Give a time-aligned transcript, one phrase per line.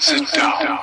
[0.00, 0.78] Sit down.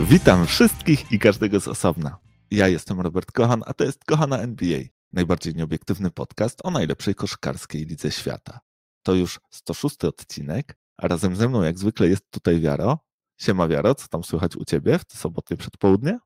[0.00, 2.18] Witam wszystkich i każdego z osobna.
[2.50, 4.80] Ja jestem Robert Kochan, a to jest Kochana NBA,
[5.12, 8.60] najbardziej nieobiektywny podcast o najlepszej koszykarskiej lidze świata.
[9.02, 12.98] To już 106 odcinek, a razem ze mną jak zwykle jest tutaj Wiaro.
[13.40, 16.18] Siema Wiaro, co tam słychać u Ciebie w te soboty przedpołudnie?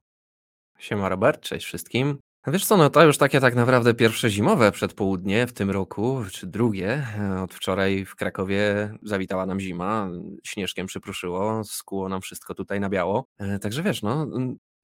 [0.78, 2.18] Siema Robert, cześć wszystkim.
[2.46, 6.46] Wiesz co, no to już takie tak naprawdę pierwsze zimowe przedpołudnie w tym roku, czy
[6.46, 7.06] drugie.
[7.42, 10.10] Od wczoraj w Krakowie zawitała nam zima,
[10.44, 13.26] śnieżkiem przypruszyło, skuło nam wszystko tutaj na biało.
[13.38, 14.26] E, Także wiesz, no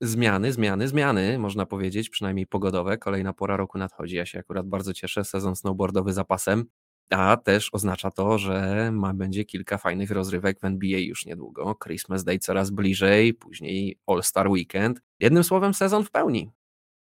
[0.00, 2.98] zmiany, zmiany, zmiany, można powiedzieć, przynajmniej pogodowe.
[2.98, 4.16] Kolejna pora roku nadchodzi.
[4.16, 6.64] Ja się akurat bardzo cieszę, sezon snowboardowy za pasem.
[7.10, 11.76] A też oznacza to, że ma, będzie kilka fajnych rozrywek w NBA już niedługo.
[11.84, 15.00] Christmas Day coraz bliżej, później All-Star Weekend.
[15.20, 16.50] Jednym słowem, sezon w pełni.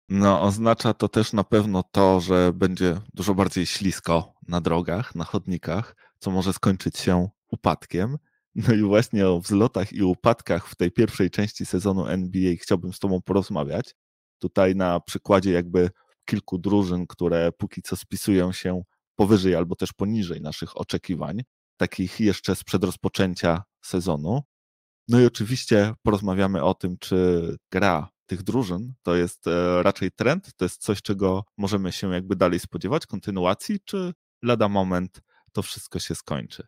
[0.09, 5.25] No, oznacza to też na pewno to, że będzie dużo bardziej ślisko na drogach, na
[5.25, 8.19] chodnikach, co może skończyć się upadkiem.
[8.55, 12.99] No i właśnie o wzlotach i upadkach w tej pierwszej części sezonu NBA chciałbym z
[12.99, 13.95] Tobą porozmawiać.
[14.39, 15.91] Tutaj na przykładzie jakby
[16.25, 18.83] kilku drużyn, które póki co spisują się
[19.17, 21.43] powyżej albo też poniżej naszych oczekiwań,
[21.77, 24.43] takich jeszcze sprzed rozpoczęcia sezonu.
[25.09, 30.55] No i oczywiście porozmawiamy o tym, czy gra tych drużyn to jest e, raczej trend,
[30.57, 35.21] to jest coś, czego możemy się jakby dalej spodziewać, kontynuacji, czy lada moment
[35.53, 36.67] to wszystko się skończy.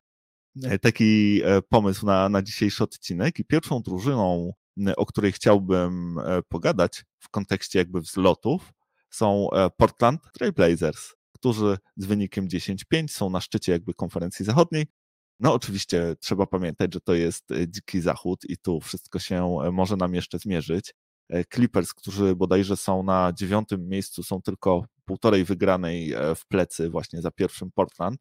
[0.63, 4.53] E, Taki e, pomysł na, na dzisiejszy odcinek i pierwszą drużyną,
[4.97, 6.17] o której chciałbym
[6.49, 8.73] pogadać w kontekście jakby wzlotów,
[9.11, 14.87] są Portland Trail Blazers, którzy z wynikiem 10-5 są na szczycie jakby konferencji zachodniej.
[15.41, 20.15] No oczywiście trzeba pamiętać, że to jest dziki zachód i tu wszystko się może nam
[20.15, 20.95] jeszcze zmierzyć.
[21.55, 27.31] Clippers, którzy bodajże są na dziewiątym miejscu, są tylko półtorej wygranej w plecy właśnie za
[27.31, 28.21] pierwszym Portland.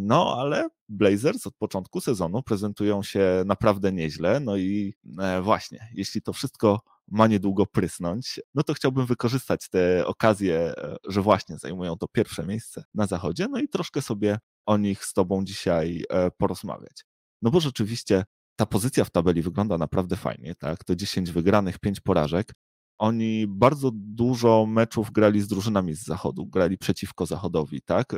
[0.00, 4.40] No, ale Blazers od początku sezonu prezentują się naprawdę nieźle.
[4.40, 4.94] No i
[5.42, 10.74] właśnie, jeśli to wszystko ma niedługo prysnąć, no to chciałbym wykorzystać tę okazję,
[11.08, 15.12] że właśnie zajmują to pierwsze miejsce na zachodzie, no i troszkę sobie o nich z
[15.12, 16.04] Tobą dzisiaj
[16.36, 17.04] porozmawiać.
[17.42, 18.24] No bo rzeczywiście
[18.56, 20.84] ta pozycja w tabeli wygląda naprawdę fajnie, tak?
[20.84, 22.52] To 10 wygranych, 5 porażek.
[22.98, 28.12] Oni bardzo dużo meczów grali z drużynami z zachodu, grali przeciwko zachodowi, tak?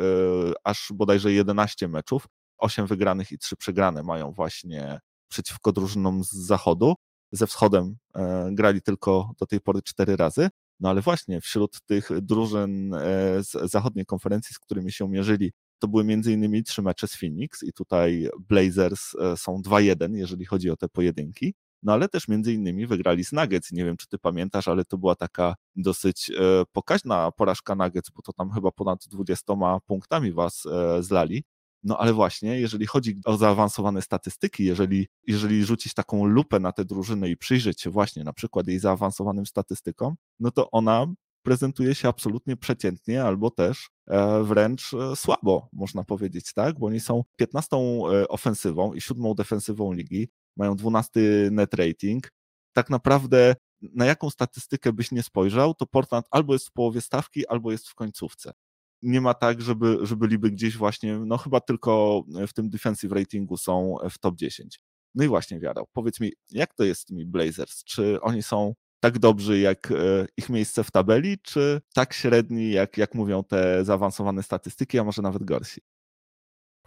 [0.64, 2.26] Aż bodajże 11 meczów,
[2.58, 5.00] 8 wygranych i 3 przegrane mają właśnie
[5.30, 6.94] przeciwko drużynom z zachodu.
[7.32, 7.96] Ze wschodem
[8.52, 10.48] grali tylko do tej pory 4 razy.
[10.80, 12.94] No ale właśnie wśród tych drużyn
[13.38, 17.62] z zachodniej konferencji, z którymi się mierzyli, to były między innymi trzy mecze z Phoenix
[17.62, 21.54] i tutaj Blazers są 2-1, jeżeli chodzi o te pojedynki.
[21.82, 23.72] No ale też między innymi wygrali z Nuggets.
[23.72, 26.30] Nie wiem, czy ty pamiętasz, ale to była taka dosyć
[26.72, 29.52] pokaźna porażka Nuggets, bo to tam chyba ponad 20
[29.86, 30.66] punktami was
[31.00, 31.44] zlali.
[31.82, 36.84] No ale właśnie, jeżeli chodzi o zaawansowane statystyki, jeżeli, jeżeli rzucić taką lupę na tę
[36.84, 41.06] drużynę i przyjrzeć się właśnie na przykład jej zaawansowanym statystykom, no to ona
[41.42, 43.90] prezentuje się absolutnie przeciętnie albo też
[44.42, 46.78] wręcz słabo, można powiedzieć, tak?
[46.78, 47.76] Bo oni są 15
[48.28, 52.28] ofensywą i 7 defensywą ligi, mają 12 net rating.
[52.72, 57.46] Tak naprawdę na jaką statystykę byś nie spojrzał, to Portland albo jest w połowie stawki,
[57.46, 58.52] albo jest w końcówce.
[59.02, 63.56] Nie ma tak, żeby, że byliby gdzieś właśnie, no chyba tylko w tym defensive ratingu
[63.56, 64.80] są w top 10.
[65.14, 67.84] No i właśnie, Wiara, powiedz mi, jak to jest z tymi Blazers?
[67.84, 69.92] Czy oni są tak dobrzy jak
[70.36, 75.22] ich miejsce w tabeli, czy tak średni, jak, jak mówią te zaawansowane statystyki, a może
[75.22, 75.80] nawet gorsi?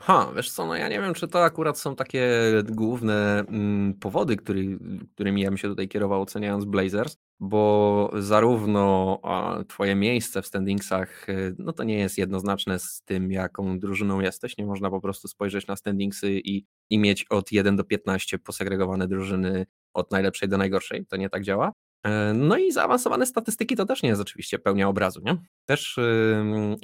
[0.04, 2.30] Ha, wiesz co, no ja nie wiem, czy to akurat są takie
[2.70, 4.80] główne mm, powody, który,
[5.14, 9.20] którymi ja bym się tutaj kierował oceniając Blazers, bo zarówno
[9.68, 14.58] twoje miejsce w standingsach, y, no to nie jest jednoznaczne z tym, jaką drużyną jesteś,
[14.58, 19.08] nie można po prostu spojrzeć na standingsy i, i mieć od 1 do 15 posegregowane
[19.08, 21.72] drużyny od najlepszej do najgorszej, to nie tak działa.
[22.06, 25.38] E, No i zaawansowane statystyki to też nie jest oczywiście pełnia obrazu, nie?
[25.66, 26.00] Też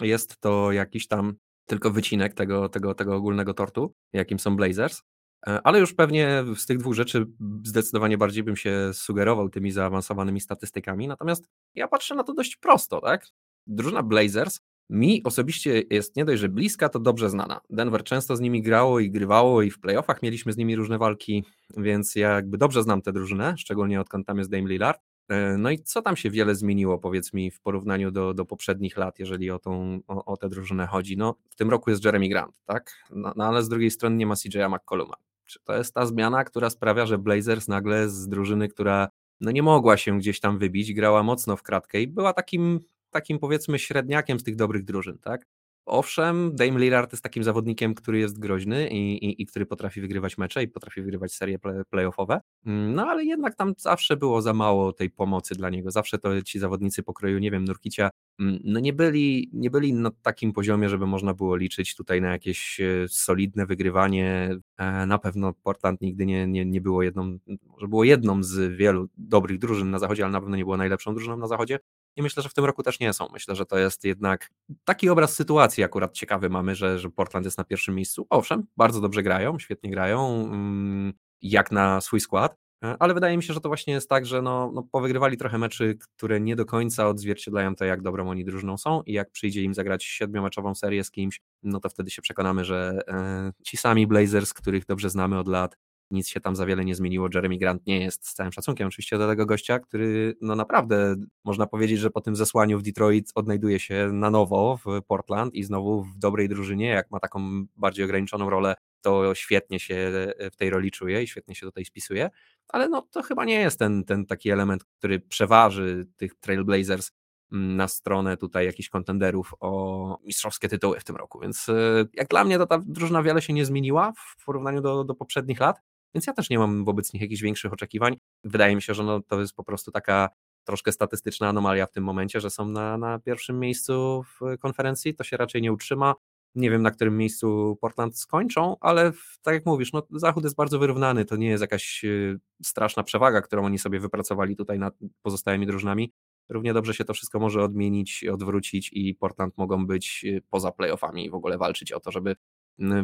[0.01, 1.35] jest to jakiś tam
[1.65, 5.01] tylko wycinek tego, tego, tego ogólnego tortu, jakim są Blazers.
[5.47, 7.25] E, Ale już pewnie z tych dwóch rzeczy
[7.63, 11.07] zdecydowanie bardziej bym się sugerował tymi zaawansowanymi statystykami.
[11.07, 13.27] Natomiast ja patrzę na to dość prosto, tak?
[13.67, 14.59] Drużyna Blazers
[14.89, 17.61] mi osobiście jest nie dość, że bliska, to dobrze znana.
[17.69, 21.45] Denver często z nimi grało i grywało i w playoffach mieliśmy z nimi różne walki,
[21.77, 25.01] więc ja jakby dobrze znam tę drużynę, szczególnie odkąd tam jest Dame Lillard.
[25.29, 28.97] E, No i co tam się wiele zmieniło, powiedz mi, w porównaniu do, do poprzednich
[28.97, 31.17] lat, jeżeli o, tą, o, o tę drużynę chodzi?
[31.17, 32.91] No, w tym roku jest Jeremy Grant, tak?
[33.09, 35.15] No, no ale z drugiej strony nie ma CJ'a McColluma.
[35.45, 39.07] Czy to jest ta zmiana, która sprawia, że Blazers nagle z drużyny, która
[39.41, 42.79] no nie mogła się gdzieś tam wybić, grała mocno w kratkę i była takim,
[43.09, 45.45] takim powiedzmy średniakiem z tych dobrych drużyn, tak?
[45.87, 50.37] Owszem, Dame Lillard jest takim zawodnikiem, który jest groźny i, i, i który potrafi wygrywać
[50.37, 54.53] mecze i potrafi wygrywać serie play, playoffowe, mm, no ale jednak tam zawsze było za
[54.53, 55.91] mało tej pomocy dla niego.
[55.91, 60.11] Zawsze to ci zawodnicy pokroju, nie wiem, Nurkicia, mm, no nie byli, nie byli na
[60.21, 64.57] takim poziomie, żeby można było liczyć tutaj na jakieś e, solidne wygrywanie.
[64.77, 67.37] E, na pewno Portland nigdy nie, nie, nie było jedną,
[67.67, 71.13] może było jedną z wielu dobrych drużyn na zachodzie, ale na pewno nie było najlepszą
[71.13, 71.79] drużyną na zachodzie.
[72.17, 73.27] I myślę, że w tym roku też nie są.
[73.33, 74.49] Myślę, że to jest jednak
[74.85, 78.27] taki obraz sytuacji akurat ciekawy mamy, że, że Portland jest na pierwszym miejscu.
[78.29, 83.43] Owszem, bardzo dobrze grają, świetnie grają, mm, jak na swój skład, e, ale wydaje mi
[83.43, 86.65] się, że to właśnie jest tak, że no, no powygrywali trochę meczy, które nie do
[86.65, 91.03] końca odzwierciedlają to, jak dobrą oni drużyną są i jak przyjdzie im zagrać siedmiomeczową serię
[91.03, 95.39] z kimś, no to wtedy się przekonamy, że e, ci sami Blazers, których dobrze znamy
[95.39, 95.77] od lat,
[96.11, 97.29] nic się tam za wiele nie zmieniło.
[97.33, 101.67] Jeremy Grant nie jest, z całym szacunkiem oczywiście do tego gościa, który no naprawdę można
[101.67, 106.03] powiedzieć, że po tym zesłaniu w Detroit odnajduje się na nowo w Portland i znowu
[106.03, 110.11] w dobrej drużynie, jak ma taką bardziej ograniczoną rolę, to świetnie się
[110.51, 112.29] w tej roli czuje i świetnie się tutaj spisuje,
[112.67, 117.11] ale no to chyba nie jest ten, ten taki element, który przeważy tych Trailblazers
[117.51, 122.27] mm, na stronę tutaj jakichś kontenderów o mistrzowskie tytuły w tym roku, więc e, jak
[122.27, 125.81] dla mnie to ta drużyna wiele się nie zmieniła w porównaniu do, do poprzednich lat,
[126.17, 128.17] więc ja też nie mam wobec nich jakichś większych oczekiwań.
[128.43, 130.29] Wydaje mi się, że no, to jest po prostu taka
[130.63, 135.15] troszkę statystyczna anomalia w tym momencie, że są na, na pierwszym miejscu w konferencji.
[135.15, 136.15] To się raczej nie utrzyma.
[136.55, 139.11] Nie wiem, na którym miejscu Portland skończą, ale
[139.41, 141.25] tak jak mówisz, no, Zachód jest bardzo wyrównany.
[141.25, 146.13] To nie jest jakaś y, straszna przewaga, którą oni sobie wypracowali tutaj nad pozostałymi drużynami.
[146.49, 151.25] Równie dobrze się to wszystko może odmienić, odwrócić i Portland mogą być y, poza playoffami
[151.25, 152.35] i w ogóle walczyć o to, żeby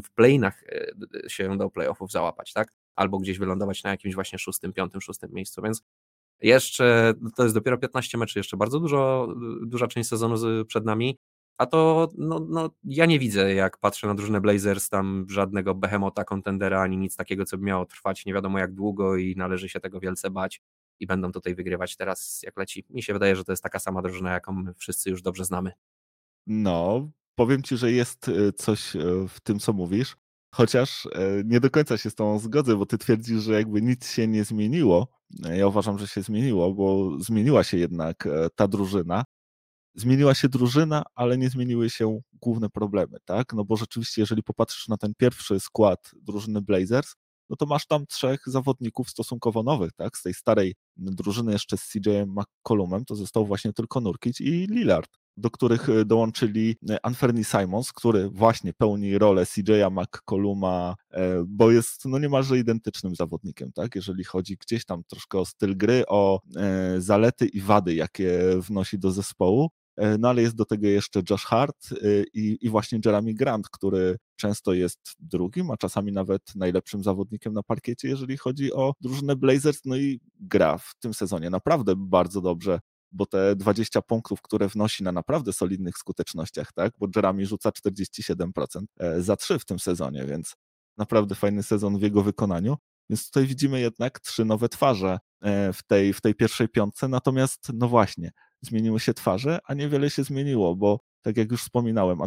[0.04, 2.74] w playinach y, się do playoffów załapać, tak?
[2.96, 5.84] Albo gdzieś wylądować na jakimś właśnie szóstym, piątym, szóstym miejscu, więc
[6.42, 9.28] jeszcze to jest dopiero 15 meczy, jeszcze bardzo dużo,
[9.66, 11.18] duża część sezonu przed nami,
[11.58, 16.24] a to no, no, ja nie widzę, jak patrzę na drużynę Blazers, tam żadnego behemota,
[16.24, 19.80] kontendera, ani nic takiego, co by miało trwać nie wiadomo jak długo i należy się
[19.80, 20.62] tego wielce bać
[21.00, 22.86] i będą tutaj wygrywać teraz jak leci.
[22.90, 25.72] Mi się wydaje, że to jest taka sama drużyna, jaką my wszyscy już dobrze znamy.
[26.48, 29.00] No, powiem Ci, że jest e, coś e,
[29.30, 30.16] w tym, co mówisz.
[30.54, 34.12] Chociaż e, nie do końca się z tą zgodzę, bo ty twierdzisz, że jakby nic
[34.12, 35.08] się nie zmieniło.
[35.46, 39.24] E, ja uważam, że się zmieniło, bo zmieniła się jednak e, ta drużyna.
[39.96, 43.54] Zmieniła się drużyna, ale nie zmieniły się główne problemy, tak?
[43.54, 47.16] No bo rzeczywiście, jeżeli popatrzysz na ten pierwszy skład drużyny Blazers,
[47.54, 50.18] no to masz tam trzech zawodników stosunkowo nowych, tak?
[50.18, 55.10] Z tej starej drużyny jeszcze z CJ McCollumem to został właśnie tylko Nurkic i Lillard
[55.38, 61.72] do których e, dołączyli e, Anferni Simons, który właśnie pełni rolę CJ'a McColluma, e, bo
[61.72, 63.96] jest no niemalże identycznym zawodnikiem, tak?
[63.96, 66.40] jeżeli chodzi gdzieś tam troszkę o styl gry, o
[66.98, 69.70] zalety i wady, jakie wnosi do zespołu.
[70.20, 71.90] No ale jest do tego jeszcze Josh Hart
[72.34, 77.64] i, i właśnie Jeremy Grant, który często jest drugim, a czasami nawet najlepszym zawodnikiem na
[77.64, 82.80] parkiecie, jeżeli chodzi o drużynę Blazers, no i gra w tym sezonie naprawdę bardzo dobrze
[83.14, 88.84] bo te 20 punktów, które wnosi na naprawdę solidnych skutecznościach, tak, bo Jeremy rzuca 47%
[89.00, 90.56] e, za 3 w tym sezonie, więc
[90.98, 92.78] naprawdę fajny sezon w jego wykonaniu.
[93.10, 97.72] Więc tutaj widzimy jednak trzy nowe twarze e, w tej, w tej pierwszej piątce, natomiast
[97.74, 98.32] no właśnie,
[98.64, 102.20] zmieniły się twarze, a niewiele się zmieniło, bo tak jak już wspominałem,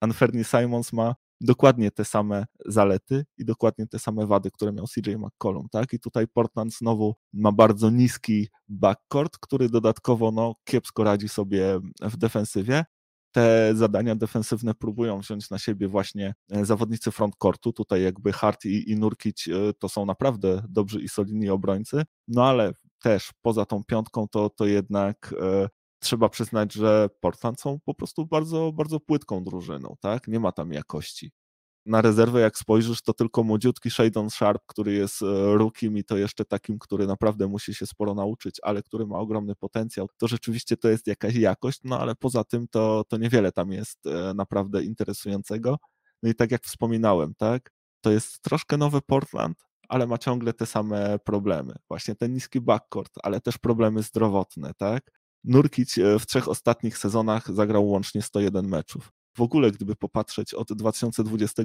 [0.00, 5.16] Anferni Simons ma dokładnie te same zalety i dokładnie te same wady, które miał CJ
[5.16, 5.92] McCollum, tak?
[5.92, 12.16] I tutaj Portland znowu ma bardzo niski backcourt, który dodatkowo no, kiepsko radzi sobie w
[12.16, 12.84] defensywie.
[13.32, 17.72] Te zadania defensywne próbują wziąć na siebie właśnie e, zawodnicy frontcourtu.
[17.72, 22.44] Tutaj jakby Hart i, i Nurkic e, to są naprawdę dobrzy i solidni obrońcy, no
[22.44, 25.68] ale też poza tą piątką to, to jednak e,
[26.00, 30.28] trzeba przyznać, że Portland są po prostu bardzo, bardzo płytką drużyną, tak?
[30.28, 31.32] Nie ma tam jakości.
[31.86, 35.26] Na rezerwę, jak spojrzysz, to tylko młodziutki Shadon Sharp, który jest e,
[35.58, 39.54] rookiem i to jeszcze takim, który naprawdę musi się sporo nauczyć, ale który ma ogromny
[39.56, 40.08] potencjał.
[40.16, 44.06] To rzeczywiście to jest jakaś jakość, no ale poza tym to, to niewiele tam jest
[44.06, 45.76] e, naprawdę interesującego.
[46.22, 47.70] No i tak jak wspominałem, tak?
[48.00, 51.74] To jest troszkę nowy Portland, ale ma ciągle te same problemy.
[51.88, 55.19] Właśnie ten niski backcourt, ale też problemy zdrowotne, tak?
[55.44, 59.12] Nurkic e, w trzech ostatnich sezonach zagrał łącznie 101 meczów.
[59.36, 61.62] W ogóle, gdyby popatrzeć od 2020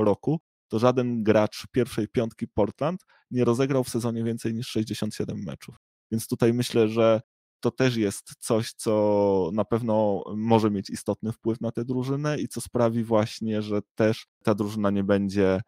[0.00, 5.76] roku, to żaden gracz pierwszej piątki Portland nie rozegrał w sezonie więcej niż 67 meczów.
[6.10, 7.20] Więc tutaj myślę, że
[7.60, 12.48] to też jest coś, co na pewno może mieć istotny wpływ na tę drużynę i
[12.48, 15.60] co sprawi właśnie, że też ta drużyna nie będzie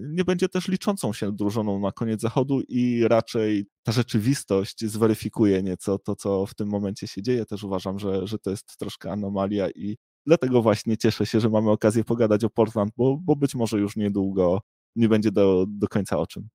[0.00, 5.98] nie będzie też liczącą się drużyną na koniec zachodu i raczej ta rzeczywistość zweryfikuje nieco
[5.98, 7.46] to, co w tym momencie się dzieje.
[7.46, 9.96] Też uważam, że, że to jest troszkę anomalia i
[10.26, 13.96] dlatego właśnie cieszę się, że mamy okazję pogadać o Portland, bo, bo być może już
[13.96, 14.60] niedługo
[14.96, 16.48] nie będzie do, do końca o czym.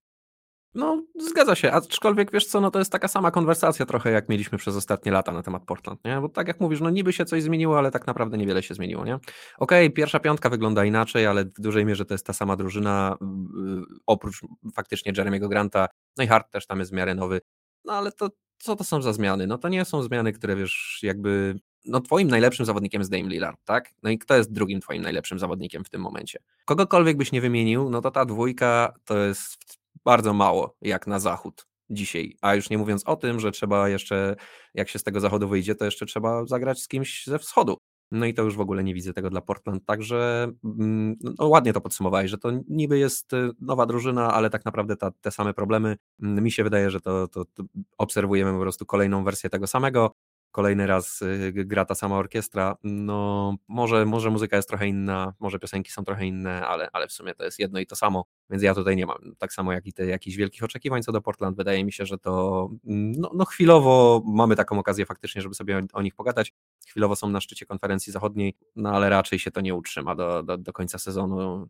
[0.78, 4.58] No, zgadza się, aczkolwiek wiesz co, no to jest taka sama konwersacja trochę, jak mieliśmy
[4.58, 6.22] przez ostatnie lata na temat Portland, nie?
[6.22, 9.06] Bo tak jak mówisz, no niby się coś zmieniło, ale tak naprawdę niewiele się zmieniło,
[9.06, 9.16] nie?
[9.16, 9.26] Okej,
[9.58, 13.84] okay, pierwsza piątka wygląda inaczej, ale w dużej mierze to jest ta sama drużyna, yy,
[14.06, 14.42] oprócz
[14.76, 17.42] faktycznie Jeremiego Granta, no i Hart też tam jest w miarę nowy,
[17.86, 19.48] no ale to co to są za zmiany?
[19.48, 23.60] No to nie są zmiany, które wiesz, jakby no twoim najlepszym zawodnikiem jest Dame Lillard,
[23.66, 23.94] tak?
[24.04, 26.40] No i kto jest drugim twoim najlepszym zawodnikiem w tym momencie?
[26.66, 31.68] Kogokolwiek byś nie wymienił, no to ta dwójka to jest bardzo mało jak na zachód
[31.90, 32.38] dzisiaj.
[32.42, 34.36] A już nie mówiąc o tym, że trzeba jeszcze,
[34.74, 37.78] jak się z tego zachodu wyjdzie, to jeszcze trzeba zagrać z kimś ze wschodu.
[38.12, 39.86] No i to już w ogóle nie widzę tego dla Portland.
[39.86, 44.66] Także mm, no, ładnie to podsumowałeś, że to niby jest y, nowa drużyna, ale tak
[44.66, 45.98] naprawdę ta, te same problemy.
[46.24, 47.64] Mm, mi się wydaje, że to, to, to
[47.98, 50.12] obserwujemy po prostu kolejną wersję tego samego
[50.58, 52.78] kolejny raz y, gra ta sama orkiestra.
[52.84, 57.12] No, może, może muzyka jest trochę inna, może piosenki są trochę inne, ale, ale w
[57.12, 59.86] sumie to jest jedno i to samo, więc ja tutaj nie mam tak samo jak
[59.86, 61.58] i te jakichś wielkich oczekiwań co do Portland.
[61.58, 65.84] Wydaje mi się, że to mm, no, no chwilowo mamy taką okazję faktycznie, żeby sobie
[65.94, 66.54] o, nich pogadać.
[66.88, 70.58] Chwilowo są na szczycie konferencji zachodniej, no ale raczej się to nie utrzyma do, do,
[70.58, 71.70] do końca sezonu.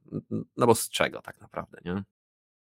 [0.57, 2.03] No bo z czego tak naprawdę, nie?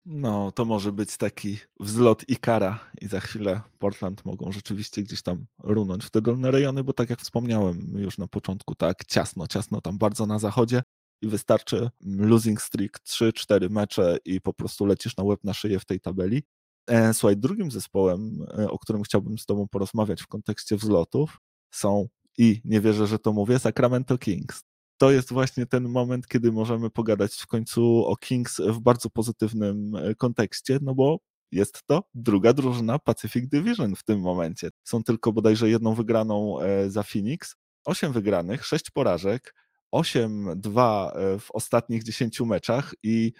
[0.06, 5.23] No, to może być taki wzlot i kara i za chwilę Portland mogą rzeczywiście gdzieś
[5.23, 9.46] tam runąć w te dolne rejony, bo tak jak wspomniałem już na początku, tak ciasno,
[9.46, 10.82] ciasno tam bardzo na zachodzie
[11.23, 15.84] i wystarczy losing streak 3-4 mecze i po prostu lecisz na łeb na szyję w
[15.84, 16.42] tej tabeli.
[16.87, 22.08] E, słuchaj, drugim zespołem, e, o którym chciałbym z tobą porozmawiać w kontekście wzlotów są
[22.38, 24.62] i nie wierzę, że to mówię, Sacramento Kings
[25.04, 29.96] to jest właśnie ten moment, kiedy możemy pogadać w końcu o Kings w bardzo pozytywnym
[29.96, 31.18] e, kontekście, no bo
[31.52, 34.68] jest to druga drużyna Pacific Division w tym momencie.
[34.84, 39.54] Są tylko bodajże jedną wygraną e, za Phoenix, osiem wygranych, sześć porażek,
[39.94, 43.32] 8-2 e, w ostatnich 10 meczach i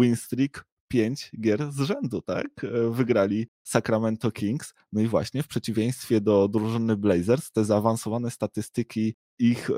[0.00, 2.46] win streak 5 gier z rzędu, tak?
[2.90, 4.74] Wygrali Sacramento Kings.
[4.92, 9.74] No i właśnie w przeciwieństwie do drużyny Blazers, te zaawansowane statystyki ich e,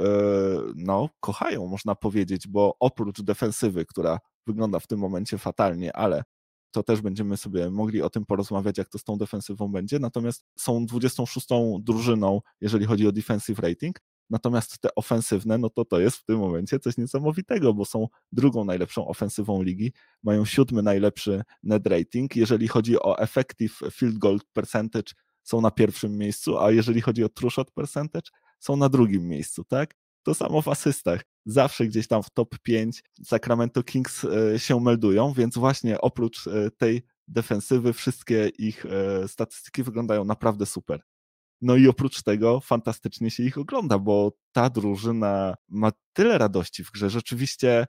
[0.76, 6.22] no, kochają, można powiedzieć, bo oprócz defensywy, która wygląda w tym momencie fatalnie, ale
[6.70, 9.98] to też będziemy sobie mogli o tym porozmawiać, jak to z tą defensywą będzie.
[9.98, 11.46] Natomiast są 26.
[11.80, 14.00] drużyną, jeżeli chodzi o defensive rating.
[14.30, 18.64] Natomiast te ofensywne, no to to jest w tym momencie coś niesamowitego, bo są drugą
[18.64, 19.92] najlepszą ofensywą ligi,
[20.22, 22.36] mają siódmy najlepszy net rating.
[22.36, 27.28] Jeżeli chodzi o effective field goal percentage, są na pierwszym miejscu, a jeżeli chodzi o
[27.28, 29.94] true shot percentage, są na drugim miejscu, tak?
[30.22, 31.24] To samo w asystach.
[31.46, 36.70] Zawsze gdzieś tam w top 5 Sacramento Kings e, się meldują, więc właśnie oprócz e,
[36.70, 41.02] tej defensywy wszystkie ich e, statystyki wyglądają naprawdę super.
[41.60, 46.90] No i oprócz tego fantastycznie się ich ogląda, bo ta drużyna ma tyle radości w
[46.90, 47.10] grze.
[47.10, 47.86] Rzeczywiście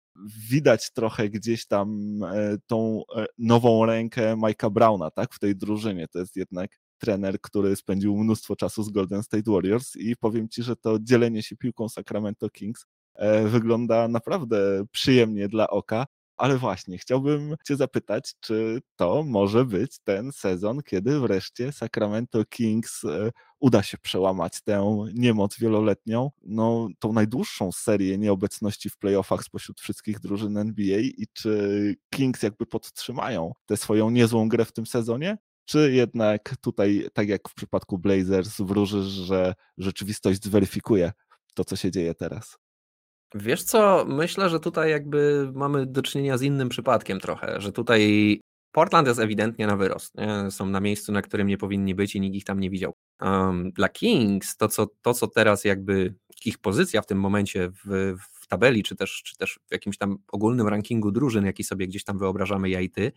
[0.50, 2.20] widać trochę gdzieś tam
[2.68, 3.04] tą
[3.38, 6.08] nową rękę Mike'a Browna, tak, w tej drużynie.
[6.08, 10.64] To jest jednak trener, który spędził mnóstwo czasu z Golden State Warriors i powiem ci,
[10.64, 16.06] że to dzielenie się piłką Sacramento Kings e, wygląda naprawdę przyjemnie dla oka.
[16.38, 23.04] Ale właśnie, chciałbym Cię zapytać, czy to może być ten sezon, kiedy wreszcie Sacramento Kings
[23.06, 29.82] e, uda się przełamać tę niemoc wieloletnią, no tą najdłuższą serię nieobecności w playoffach spośród
[29.82, 35.38] wszystkich drużyn NBA i czy Kings jakby podtrzymają tę swoją niezłą grę w tym sezonie,
[35.66, 41.12] czy jednak tutaj, tak jak w przypadku Blazers, wróżysz, że rzeczywistość zweryfikuje
[41.54, 42.63] to, co się dzieje teraz?
[43.36, 48.40] Wiesz co, myślę, że tutaj jakby mamy do czynienia z innym przypadkiem trochę, że tutaj
[48.72, 50.16] Portland jest ewidentnie na wyrost.
[50.16, 50.52] Nie?
[50.52, 52.94] Są na miejscu, na którym nie powinni być i nikt ich tam nie widział.
[53.22, 58.16] Um, dla Kings to co, to, co teraz jakby ich pozycja w tym momencie w,
[58.42, 62.04] w tabeli, czy też, czy też w jakimś tam ogólnym rankingu drużyn, jaki sobie gdzieś
[62.04, 63.12] tam wyobrażamy ja i ty,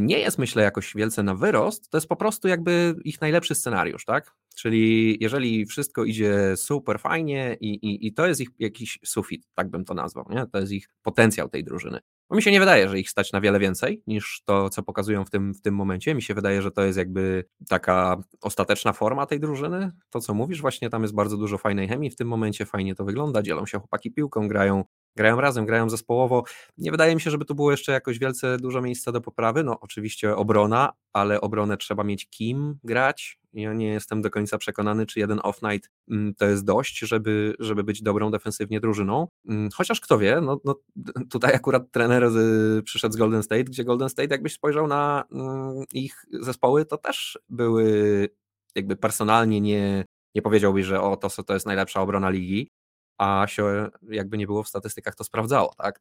[0.00, 4.04] nie jest, myślę, jakoś wielce na wyrost, to jest po prostu jakby ich najlepszy scenariusz,
[4.04, 4.34] tak?
[4.56, 9.70] Czyli jeżeli wszystko idzie super fajnie i, i, i to jest ich jakiś sufit, tak
[9.70, 10.46] bym to nazwał, nie?
[10.52, 12.00] To jest ich potencjał tej drużyny.
[12.30, 15.24] Bo mi się nie wydaje, że ich stać na wiele więcej niż to, co pokazują
[15.24, 16.14] w tym, w tym momencie.
[16.14, 19.90] Mi się wydaje, że to jest jakby taka ostateczna forma tej drużyny.
[20.10, 23.04] To, co mówisz, właśnie tam jest bardzo dużo fajnej chemii w tym momencie, fajnie to
[23.04, 24.84] wygląda, dzielą się chłopaki piłką, grają
[25.16, 26.44] grają razem, grają zespołowo.
[26.78, 29.64] Nie wydaje mi się, żeby to było jeszcze jakoś wielce dużo miejsca do poprawy.
[29.64, 33.40] No oczywiście obrona, ale obronę trzeba mieć kim grać.
[33.52, 37.84] Ja nie jestem do końca przekonany, czy jeden off-night mm, to jest dość, żeby, żeby
[37.84, 39.28] być dobrą defensywnie drużyną.
[39.48, 40.74] Mm, chociaż kto wie, no, no
[41.32, 45.84] tutaj akurat trener z, przyszedł z Golden State, gdzie Golden State jakbyś spojrzał na mm,
[45.92, 48.28] ich zespoły, to też były
[48.74, 52.70] jakby personalnie nie, nie powiedziałbyś, że o, to, to jest najlepsza obrona ligi,
[53.18, 56.00] a się jakby nie było w statystykach to sprawdzało, tak?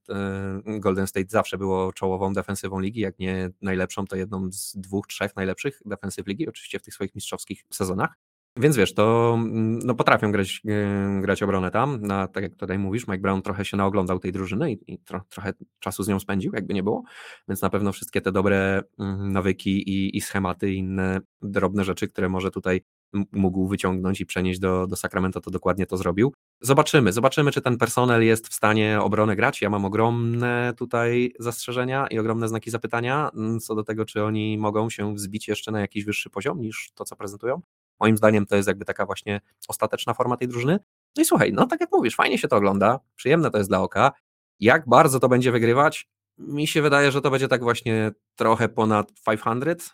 [0.66, 5.36] Golden State zawsze było czołową defensywą ligi, jak nie najlepszą, to jedną z dwóch, trzech
[5.36, 8.18] najlepszych defensyw ligi, oczywiście w tych swoich mistrzowskich sezonach.
[8.60, 12.02] Więc wiesz, to mm, no, potrafią grać, e, grać obronę tam.
[12.02, 15.22] Na, tak jak tutaj mówisz, Mike Brown trochę się naoglądał tej drużyny i, i tro,
[15.30, 17.04] trochę czasu z nią spędził, jakby nie było.
[17.48, 22.30] Więc na pewno wszystkie te dobre mm, nawyki i, i schematy, inne drobne rzeczy, które
[22.30, 22.82] może tutaj
[23.32, 26.34] mógł wyciągnąć i przenieść do, do Sacramento, to dokładnie to zrobił.
[26.62, 29.62] Zobaczymy, zobaczymy, czy ten personel jest w stanie obronę grać.
[29.62, 34.58] Ja mam ogromne tutaj zastrzeżenia i ogromne znaki zapytania mm, co do tego, czy oni
[34.58, 37.62] mogą się wzbić jeszcze na jakiś wyższy poziom niż to, co prezentują.
[38.00, 40.80] Moim zdaniem to jest jakby taka właśnie ostateczna forma tej drużyny.
[41.18, 43.82] No i słuchaj, no tak jak mówisz, fajnie się to ogląda, przyjemne to jest dla
[43.82, 44.12] oka.
[44.60, 49.12] Jak bardzo to będzie wygrywać, mi się wydaje, że to będzie tak właśnie trochę ponad
[49.26, 49.94] 500,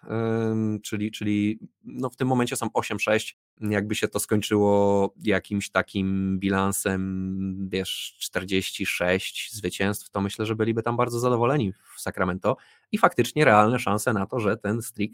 [0.83, 3.35] czyli, czyli no w tym momencie są 8-6.
[3.62, 10.97] Jakby się to skończyło jakimś takim bilansem, wiesz, 46 zwycięstw, to myślę, że byliby tam
[10.97, 12.57] bardzo zadowoleni w Sacramento
[12.91, 15.12] i faktycznie realne szanse na to, że ten streak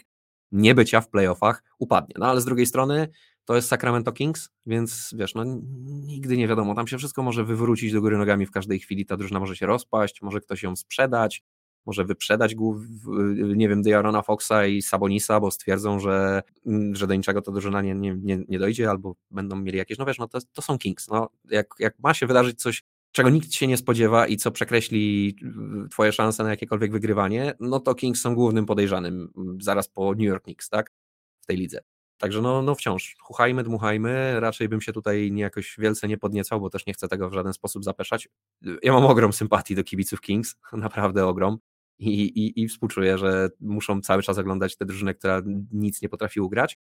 [0.52, 2.16] niebycia w playoffach upadnie.
[2.20, 3.08] No ale z drugiej strony
[3.50, 5.44] to jest Sacramento Kings, więc wiesz, no
[6.06, 9.18] nigdy nie wiadomo, tam się wszystko może wywrócić do góry nogami w każdej chwili, ta
[9.18, 11.44] drużyna może się rozpaść, może ktoś ją sprzedać,
[11.86, 12.56] może wyprzedać
[13.56, 17.82] nie wiem, Diarona Foxa i Sabonisa, bo stwierdzą, że, mm, że do niczego ta drużyna
[17.82, 21.08] nie, nie, nie, dojdzie, albo będą mieli jakieś, no wiesz, no to, to są Kings,
[21.08, 25.36] no jak, jak ma się wydarzyć coś, czego nikt się nie spodziewa i co przekreśli
[25.92, 30.28] twoje szanse na jakiekolwiek wygrywanie, no to Kings są głównym podejrzanym mm, zaraz po New
[30.28, 30.92] York Knicks, tak,
[31.42, 31.80] w tej lidze.
[32.20, 36.70] Także no, no wciąż, chuchajmy, dmuchajmy, raczej bym się tutaj jakoś wielce nie podniecał, bo
[36.70, 38.30] też nie chcę tego w żaden sposób zapeszać.
[38.84, 41.58] Ja mam ogrom sympatii do kibiców Kings, naprawdę ogrom
[42.00, 46.40] i, i, i współczuję, że muszą cały czas oglądać tę drużynę, która nic nie potrafi
[46.40, 46.78] ugrać.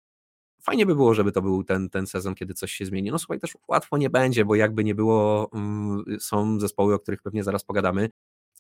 [0.62, 3.12] Fajnie by było, żeby to był ten, ten sezon, kiedy coś się zmieni.
[3.12, 7.22] No słuchaj, też łatwo nie będzie, bo jakby nie było, mm, są zespoły, o których
[7.22, 8.10] pewnie zaraz pogadamy,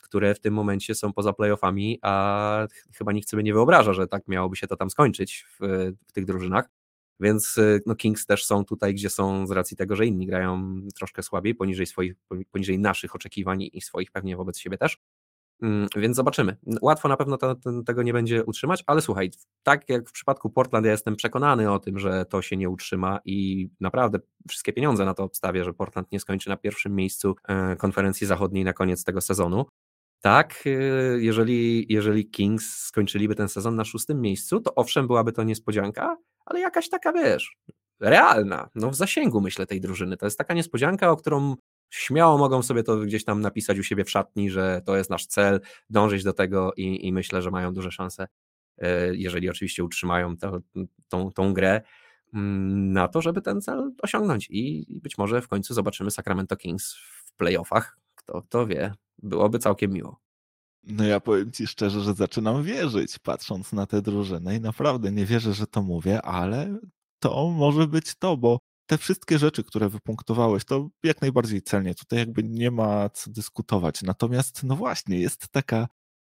[0.10, 4.28] które w tym momencie są poza playoffami, a chyba nikt sobie nie wyobraża, że tak
[4.28, 5.65] miałoby się to tam skończyć w,
[6.08, 6.69] w tych drużynach.
[7.19, 10.80] Więc y, no, Kings też są tutaj, gdzie są z racji tego, że inni grają
[10.95, 12.13] troszkę słabiej, poniżej swoich,
[12.52, 14.98] poniżej naszych oczekiwań i swoich pewnie wobec siebie też.
[15.62, 16.58] Mm, więc zobaczymy.
[16.82, 19.32] Łatwo na pewno to, to, tego nie będzie utrzymać, ale słuchaj,
[19.63, 23.19] tak jak w przypadku Portland, ja jestem przekonany o tym, że to się nie utrzyma
[23.26, 24.19] i naprawdę
[24.50, 28.63] wszystkie pieniądze na to obstawię, że Portland nie skończy na pierwszym miejscu e, konferencji zachodniej
[28.63, 29.65] na koniec tego sezonu.
[30.21, 35.43] Tak, y, jeżeli, jeżeli Kings skończyliby ten sezon na szóstym miejscu, to owszem, byłaby to
[35.43, 37.58] niespodzianka, ale jakaś taka, wiesz,
[37.99, 40.17] realna, no w zasięgu myślę tej drużyny.
[40.17, 41.55] To jest taka niespodzianka, o którą
[41.89, 45.25] śmiało mogą sobie to gdzieś tam napisać u siebie w szatni, że to jest nasz
[45.25, 48.27] cel, dążyć do tego i, i myślę, że mają duże szanse,
[48.84, 50.60] y, jeżeli oczywiście utrzymają to,
[51.10, 51.82] tą, tą grę
[52.34, 54.47] mm, na to, żeby ten cel osiągnąć.
[54.49, 59.91] I być może w końcu zobaczymy Sacramento Kings w playoffach, kto, kto wie, byłoby całkiem
[59.91, 60.19] miło.
[60.84, 65.25] No ja powiem ci szczerze, że zaczynam wierzyć, patrząc na tę drużynę i naprawdę nie
[65.25, 66.77] wierzę, że to mówię, ale
[67.19, 71.95] to może być to, bo te wszystkie rzeczy, które wypunktowałeś, to jak najbardziej celnie.
[71.95, 74.01] Tutaj jakby nie ma co dyskutować.
[74.01, 75.88] Natomiast, no właśnie, jest taka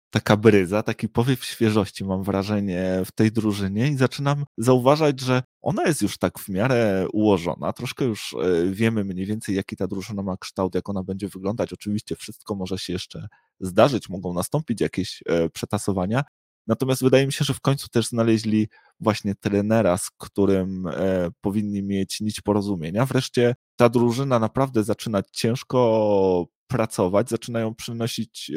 [0.10, 5.84] taka bryza, taki powiew świeżości, mam wrażenie, w tej drużynie i zaczynam zauważać, że ona
[5.88, 7.74] jest już tak w miarę ułożona.
[7.74, 11.74] Troszkę już e, wiemy mniej więcej, jaki ta drużyna ma kształt, jak ona będzie wyglądać.
[11.74, 13.28] Oczywiście wszystko może się jeszcze
[13.60, 16.24] zdarzyć, mogą nastąpić jakieś e, przetasowania.
[16.68, 18.68] Natomiast wydaje mi się, że w końcu też znaleźli
[19.00, 23.06] właśnie trenera, z którym e, powinni mieć nić porozumienia.
[23.06, 28.52] Wreszcie ta drużyna naprawdę zaczyna ciężko pracować, zaczynają przynosić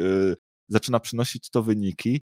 [0.67, 2.21] zaczyna przynosić to wyniki.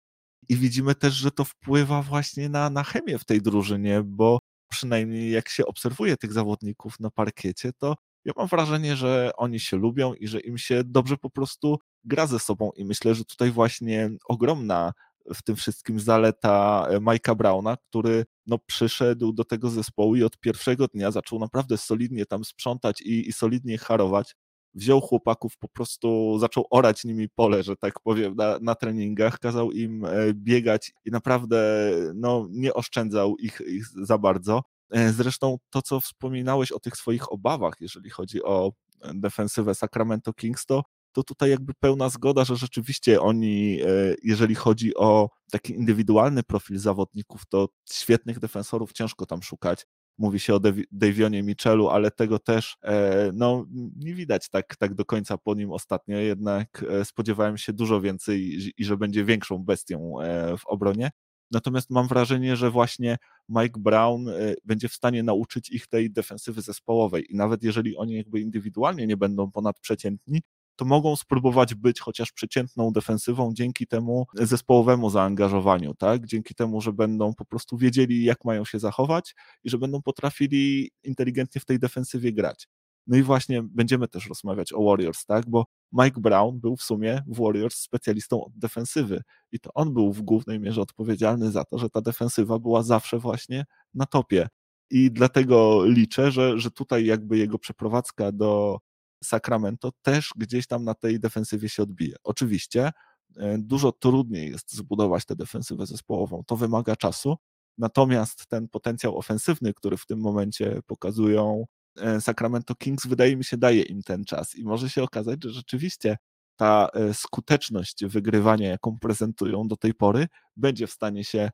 [0.49, 4.39] I widzimy też, że to wpływa właśnie na, na chemię w tej drużynie, bo
[4.71, 9.77] przynajmniej jak się obserwuje tych zawodników na parkiecie, to ja mam wrażenie, że oni się
[9.77, 12.71] lubią i że im się dobrze po prostu gra ze sobą.
[12.77, 14.93] I myślę, że tutaj właśnie ogromna
[15.35, 20.87] w tym wszystkim zaleta Majka Brauna, który no, przyszedł do tego zespołu i od pierwszego
[20.87, 24.35] dnia zaczął naprawdę solidnie tam sprzątać i, i solidnie harować
[24.79, 29.73] wziął chłopaków, po prostu zaczął orać nimi pole, że tak powiem, na, na treningach, kazał
[29.73, 34.63] im e, biegać i naprawdę no, nie oszczędzał ich, ich za bardzo.
[34.91, 38.73] E, zresztą to, co wspominałeś o tych swoich obawach, jeżeli chodzi o
[39.15, 43.87] defensywę Sacramento Kings, to, to tutaj jakby pełna zgoda, że rzeczywiście oni, e,
[44.23, 49.87] jeżeli chodzi o taki indywidualny profil zawodników, to świetnych defensorów ciężko tam szukać.
[50.19, 50.61] Mówi się o
[50.93, 55.73] Davionie Michelu, ale tego też e, no, nie widać tak, tak do końca po nim
[55.73, 60.13] ostatnio, jednak e, spodziewałem się dużo więcej i, i że będzie większą bestią
[60.59, 61.11] w obronie.
[61.51, 63.17] Natomiast mam wrażenie, że właśnie
[63.49, 64.27] Mike Brown
[64.65, 69.17] będzie w stanie nauczyć ich tej defensywy zespołowej i nawet jeżeli oni jakby indywidualnie nie
[69.17, 70.43] będą ponadprzeciętni,
[70.79, 76.27] to mogą spróbować być chociaż przeciętną defensywą dzięki temu zespołowemu zaangażowaniu, tak?
[76.27, 80.91] Dzięki temu, że będą po prostu wiedzieli, jak mają się zachować i że będą potrafili
[81.05, 82.69] inteligentnie w tej defensywie grać.
[83.07, 85.51] No i właśnie będziemy też rozmawiać o Warriors, tak?
[85.51, 90.13] Bo Mike Brown był w sumie w Warriors specjalistą od defensywy i to on był
[90.13, 93.65] w głównej mierze odpowiedzialny za to, że ta defensywa była zawsze właśnie
[93.95, 94.49] na topie.
[94.91, 98.79] I dlatego liczę, że, że tutaj jakby jego przeprowadzka do
[99.25, 102.17] Sacramento też gdzieś tam na tej defensywie się odbije.
[102.25, 102.93] Oczywiście
[103.37, 106.43] e, dużo trudniej jest zbudować tę defensywę zespołową.
[106.47, 107.37] To wymaga czasu,
[107.79, 111.65] natomiast ten potencjał ofensywny, który w tym momencie pokazują
[112.01, 115.51] E, Sacramento Kings wydaje mi się daje im ten czas i może się okazać, że
[115.51, 116.17] rzeczywiście
[116.57, 120.27] ta e, skuteczność wygrywania, jaką prezentują do tej pory,
[120.57, 121.51] będzie w stanie się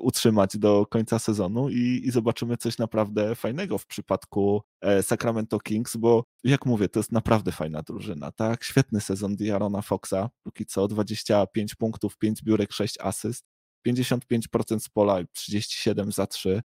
[0.00, 4.62] utrzymać do końca sezonu i, i, zobaczymy coś naprawdę fajnego w przypadku
[5.02, 8.64] Sacramento Kings, bo jak mówię, to jest naprawdę fajna drużyna, tak?
[8.64, 13.44] Świetny sezon Diarona Foxa, póki co 25 punktów, 5 biurek, 6 asyst,
[13.88, 16.62] 55% z pola, 37 za 3.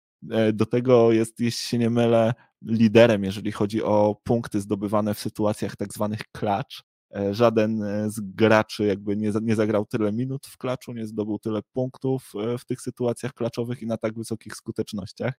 [0.53, 5.77] Do tego jest, jeśli się nie mylę, liderem, jeżeli chodzi o punkty zdobywane w sytuacjach
[5.77, 6.83] tak zwanych klacz.
[7.15, 11.39] E, żaden e, z graczy jakby nie, nie zagrał tyle minut w klaczu, nie zdobył
[11.39, 15.35] tyle punktów e, w tych sytuacjach klaczowych i na tak wysokich skutecznościach.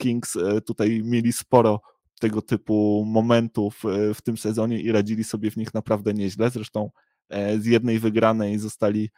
[0.00, 1.80] Kings tutaj mieli sporo
[2.20, 3.82] tego typu momentów
[4.14, 6.50] w tym sezonie i radzili sobie w nich naprawdę nieźle.
[6.50, 6.90] Zresztą
[7.58, 9.10] z jednej wygranej zostali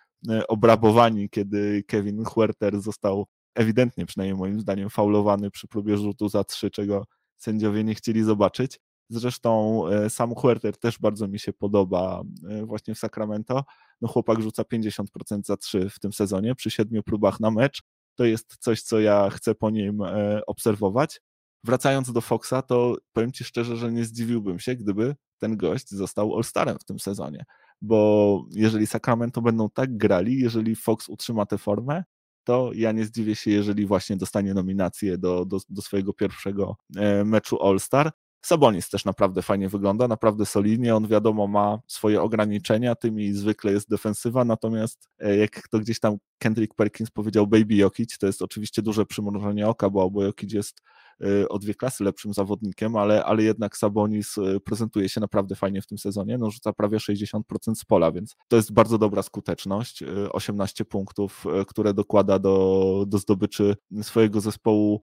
[0.48, 6.70] obrabowani, kiedy Kevin Huerter został ewidentnie, przynajmniej moim zdaniem, faulowany przy próbie rzutu za trzy,
[6.70, 7.04] czego
[7.36, 8.80] sędziowie nie chcieli zobaczyć.
[9.10, 13.64] Zresztą e, sam Huerter też bardzo mi się podoba e, właśnie w Sacramento.
[14.00, 15.04] No chłopak rzuca 50%
[15.44, 17.82] za 3 w tym sezonie przy siedmiu próbach na mecz.
[18.14, 21.20] To jest coś, co ja chcę po nim e, obserwować.
[21.64, 26.36] Wracając do Foxa, to powiem Ci szczerze, że nie zdziwiłbym się, gdyby ten gość został
[26.36, 27.44] All-Starem w tym sezonie.
[27.82, 32.04] Bo jeżeli Sacramento będą tak grali, jeżeli Fox utrzyma tę formę,
[32.44, 36.76] to ja nie zdziwię się, jeżeli właśnie dostanie nominację do, do, do swojego pierwszego
[37.24, 38.12] meczu All-Star.
[38.42, 40.96] Sabonis też naprawdę fajnie wygląda, naprawdę solidnie.
[40.96, 46.16] On wiadomo ma swoje ograniczenia, tymi zwykle jest defensywa, natomiast e, jak to gdzieś tam
[46.38, 50.82] Kendrick Perkins powiedział Baby Jokic, to jest oczywiście duże przymrużenie oka, bo, bo Jokic jest
[51.24, 55.82] Y, o dwie klasy lepszym zawodnikiem, ale, ale jednak Sabonis y, prezentuje się naprawdę fajnie
[55.82, 57.40] w tym sezonie, no rzuca prawie 60%
[57.74, 63.18] z pola, więc to jest bardzo dobra skuteczność, 18 y, punktów, które dokłada do, do
[63.18, 65.02] zdobyczy swojego zespołu,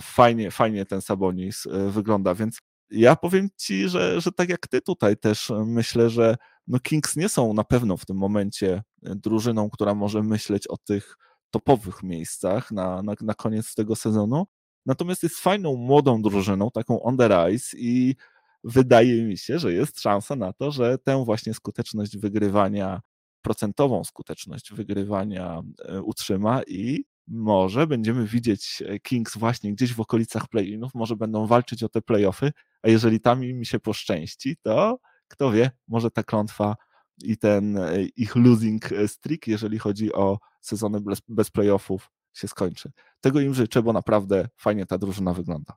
[0.00, 2.58] fajnie, fajnie ten Sabonis wygląda, więc
[2.90, 7.28] ja powiem Ci, że, że tak jak Ty tutaj też myślę, że no Kings nie
[7.28, 11.16] są na pewno w tym momencie drużyną, która może myśleć o tych
[11.50, 14.46] topowych miejscach na, na, na koniec tego sezonu,
[14.86, 18.14] Natomiast jest fajną, młodą drużyną, taką on the rise i
[18.64, 23.00] wydaje mi się, że jest szansa na to, że tę właśnie skuteczność wygrywania,
[23.42, 30.48] procentową skuteczność wygrywania e, utrzyma i może będziemy widzieć e, Kings właśnie gdzieś w okolicach
[30.48, 32.52] play-inów, może będą walczyć o te play-offy,
[32.86, 36.76] a jeżeli tam im się poszczęści, to kto wie, może ta klątwa
[37.22, 42.92] i ten e, ich losing streak, jeżeli chodzi o sezony bez, bez playoffów, się skończy.
[43.20, 45.76] Tego im życzę, bo naprawdę fajnie ta drużyna wygląda.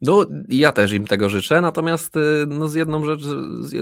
[0.00, 3.22] No, ja też im tego życzę, natomiast y, no, z, jedną rzecz,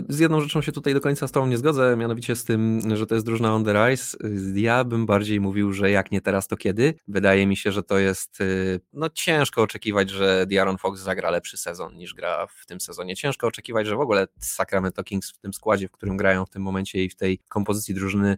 [0.08, 3.06] z jedną rzeczą się tutaj do końca z Tobą nie zgodzę, mianowicie z tym, że
[3.06, 4.18] to jest drużyna on the rise.
[4.54, 6.94] Ja bym bardziej mówił, że jak nie teraz, to kiedy.
[7.08, 11.56] Wydaje mi się, że to jest y, no, ciężko oczekiwać, że Diaron Fox zagra lepszy
[11.56, 13.16] sezon niż gra w tym sezonie.
[13.16, 16.62] Ciężko oczekiwać, że w ogóle Sacramento Kings w tym składzie, w którym grają w tym
[16.62, 18.36] momencie i w tej kompozycji drużyny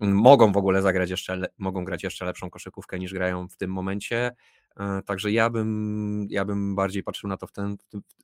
[0.00, 4.32] mogą w ogóle zagrać jeszcze, mogą grać jeszcze lepszą koszykówkę niż grają w tym momencie.
[4.80, 7.76] E, także ja bym, ja bym bardziej patrzył na to w, ten,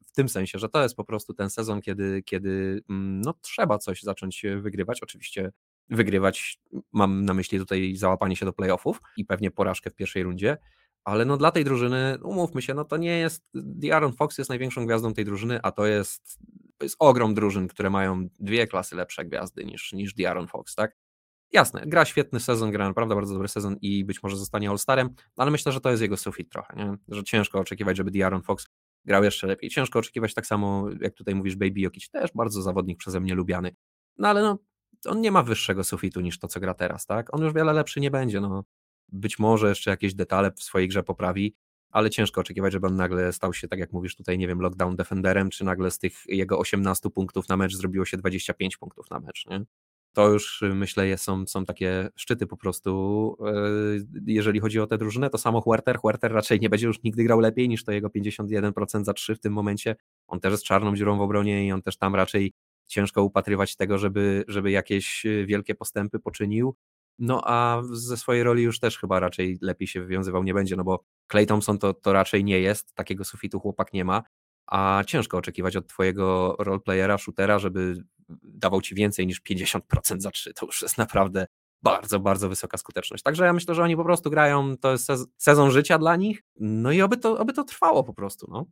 [0.06, 3.78] w tym sensie, że to jest po prostu ten sezon, kiedy, kiedy mm, no, trzeba
[3.78, 5.02] coś zacząć wygrywać.
[5.02, 5.52] Oczywiście
[5.88, 6.60] wygrywać,
[6.92, 10.56] mam na myśli tutaj załapanie się do playoffów i pewnie porażkę w pierwszej rundzie,
[11.04, 13.44] ale no dla tej drużyny, umówmy się, no to nie jest,
[13.92, 16.38] Aaron Fox jest największą gwiazdą tej drużyny, a to jest,
[16.78, 20.96] to jest ogrom drużyn, które mają dwie klasy lepsze gwiazdy niż, niż Aaron Fox, tak?
[21.52, 25.50] Jasne, gra świetny sezon, gra naprawdę bardzo dobry sezon i być może zostanie All-Starem, ale
[25.50, 26.96] myślę, że to jest jego sufit trochę, nie?
[27.08, 28.66] że ciężko oczekiwać, żeby Diaron Fox
[29.04, 29.70] grał jeszcze lepiej.
[29.70, 33.76] Ciężko oczekiwać tak samo, jak tutaj mówisz, Baby Jokic, też bardzo zawodnik przeze mnie lubiany.
[34.18, 34.58] No ale no,
[35.06, 37.34] on nie ma wyższego sufitu niż to, co gra teraz, tak?
[37.34, 38.64] On już wiele lepszy nie będzie, no.
[39.08, 41.56] Być może jeszcze jakieś detale w swojej grze poprawi,
[41.90, 44.96] ale ciężko oczekiwać, żeby on nagle stał się, tak jak mówisz tutaj, nie wiem, lockdown
[44.96, 49.20] defenderem, czy nagle z tych jego 18 punktów na mecz zrobiło się 25 punktów na
[49.20, 49.64] mecz, nie?
[50.12, 53.37] To już myślę są, są takie szczyty po prostu,
[54.27, 57.40] jeżeli chodzi o tę drużynę, to samo Huerter, Huerter raczej nie będzie już nigdy grał
[57.40, 59.96] lepiej niż to jego 51% za 3 w tym momencie,
[60.27, 62.53] on też jest czarną dziurą w obronie i on też tam raczej
[62.87, 66.77] ciężko upatrywać tego, żeby, żeby jakieś wielkie postępy poczynił,
[67.18, 70.85] no a ze swojej roli już też chyba raczej lepiej się wywiązywał nie będzie, no
[70.85, 74.22] bo Clay Thompson to, to raczej nie jest, takiego sufitu chłopak nie ma,
[74.66, 78.05] a ciężko oczekiwać od twojego roleplayera, shootera, żeby
[78.42, 79.81] dawał ci więcej niż 50%
[80.20, 80.55] za 3.
[80.55, 81.46] To już jest naprawdę
[81.83, 83.22] bardzo, bardzo wysoka skuteczność.
[83.22, 86.92] Także ja myślę, że oni po prostu grają, to jest sezon życia dla nich, no
[86.92, 88.46] i oby to, oby to trwało po prostu.
[88.51, 88.66] No.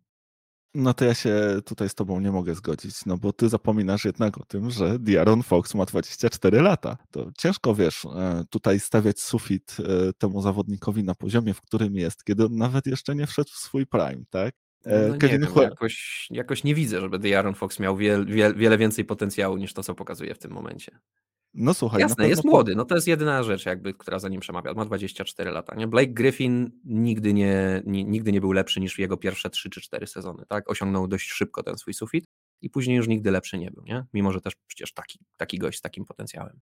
[0.75, 4.39] No to ja się tutaj z tobą nie mogę zgodzić, no bo ty zapominasz jednak
[4.39, 6.97] o tym, że Diaron Fox ma 24 lata.
[7.11, 12.25] To ciężko, wiesz, e, tutaj stawiać sufit e, temu zawodnikowi na poziomie, w którym jest,
[12.25, 14.55] kiedy on nawet jeszcze nie wszedł w swój prime, tak?
[14.85, 18.79] E, no Kevin wiem, jakoś, jakoś nie widzę, żeby Diaron Fox miał wiel, wiel, wiele
[18.79, 20.99] więcej potencjału niż to, co pokazuje w tym momencie.
[21.55, 22.01] No słuchaj.
[22.01, 24.75] Jasne, jest młody, no to jest jedyna rzecz, jakby, która za nim przemawia.
[24.75, 25.75] Ma 24 lata.
[25.75, 25.87] Nie?
[25.87, 30.07] Blake Griffin nigdy nie, nie, nigdy nie był lepszy niż jego pierwsze 3 czy 4
[30.07, 30.45] sezony.
[30.49, 30.71] Tak?
[30.71, 32.25] Osiągnął dość szybko ten swój sufit
[32.63, 33.85] i później już nigdy lepszy nie był.
[33.85, 34.05] Nie?
[34.15, 36.61] Mimo, że też przecież taki, taki gość z takim potencjałem.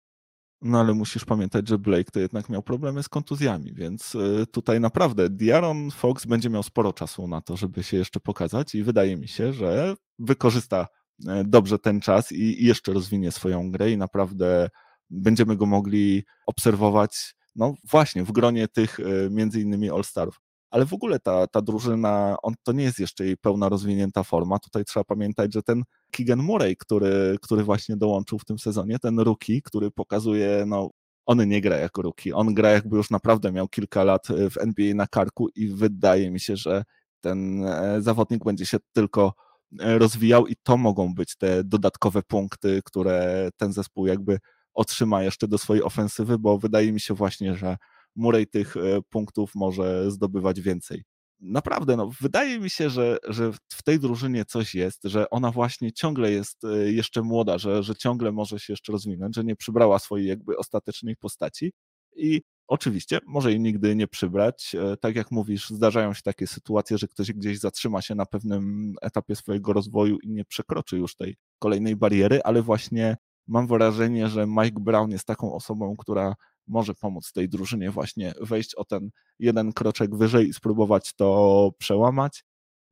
[0.63, 4.81] No ale musisz pamiętać, że Blake to jednak miał problemy z kontuzjami, więc y, tutaj
[4.81, 9.17] naprawdę Diaron Fox będzie miał sporo czasu na to, żeby się jeszcze pokazać i wydaje
[9.17, 10.87] mi się, że wykorzysta
[11.29, 14.69] e, dobrze ten czas i jeszcze rozwinie swoją grę i naprawdę
[15.11, 20.41] będziemy go mogli obserwować, no właśnie, w gronie tych e, między innymi All-Starów.
[20.71, 24.59] Ale w ogóle ta, ta drużyna, on, to nie jest jeszcze jej pełna rozwinięta forma.
[24.59, 29.21] Tutaj trzeba pamiętać, że ten Keegan Murray, który, który właśnie dołączył w tym sezonie, ten
[29.21, 30.91] rookie, który pokazuje, no
[31.27, 34.59] on nie gra jako rookie, on gra jakby już naprawdę miał kilka lat e, w
[34.59, 36.83] NBA na karku i wydaje mi się, że
[37.21, 39.33] ten e, zawodnik będzie się tylko
[39.73, 44.39] rozwijał i to mogą być te dodatkowe punkty, które ten zespół jakby
[44.75, 47.77] otrzyma jeszcze do swojej ofensywy, bo wydaje mi się właśnie, że
[48.17, 51.05] Murray tych e, punktów może zdobywać więcej.
[51.41, 55.93] Naprawdę, no, wydaje mi się, że, że w tej drużynie coś jest, że ona właśnie
[55.93, 59.99] ciągle jest e, jeszcze młoda, że, że ciągle może się jeszcze rozwinąć, że nie przybrała
[59.99, 61.73] swojej jakby ostatecznej postaci
[62.17, 64.75] i Oczywiście, może jej nigdy nie przybrać.
[64.75, 68.95] E, tak jak mówisz, zdarzają się takie sytuacje, że ktoś gdzieś zatrzyma się na pewnym
[69.03, 74.47] etapie swojego rozwoju i nie przekroczy już tej kolejnej bariery, ale właśnie mam wrażenie, że
[74.47, 76.35] Mike Brown jest taką osobą, która
[76.67, 82.45] może pomóc tej drużynie właśnie wejść o ten jeden kroczek wyżej i spróbować to przełamać.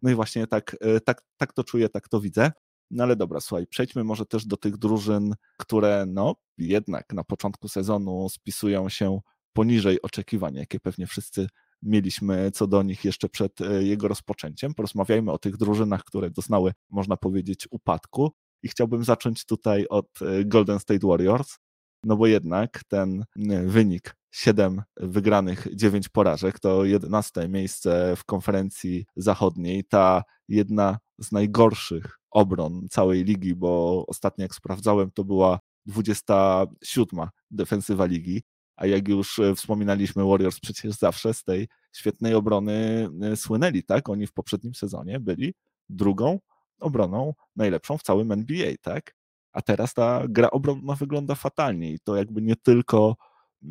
[0.03, 2.53] No i właśnie tak, e, tak, tak to czuję, tak to widzę.
[2.91, 7.69] No ale dobra, słuchaj, przejdźmy może też do tych drużyn, które no jednak na początku
[7.69, 9.21] sezonu spisują się
[9.53, 11.47] poniżej oczekiwań, jakie pewnie wszyscy
[11.83, 14.75] mieliśmy co do nich jeszcze przed e, jego rozpoczęciem.
[14.75, 18.33] Porozmawiajmy o tych drużynach, które doznały, można powiedzieć, upadku.
[18.63, 21.59] I chciałbym zacząć tutaj od e, Golden State Warriors,
[22.07, 23.25] no bo jednak ten
[23.67, 32.19] wynik 7 wygranych, 9 porażek to 11 miejsce w konferencji zachodniej, ta jedna z najgorszych
[32.31, 38.43] obron całej ligi, bo ostatnio jak sprawdzałem, to była 27 defensywa ligi,
[38.77, 44.09] a jak już e, wspominaliśmy, Warriors przecież zawsze z tej świetnej obrony e, słynęli, tak?
[44.09, 45.55] Oni w poprzednim sezonie byli
[45.89, 46.39] drugą
[46.81, 49.15] obroną najlepszą w całym NBA, tak?
[49.55, 53.17] A teraz ta gra obronna wygląda fatalnie i to jakby nie tylko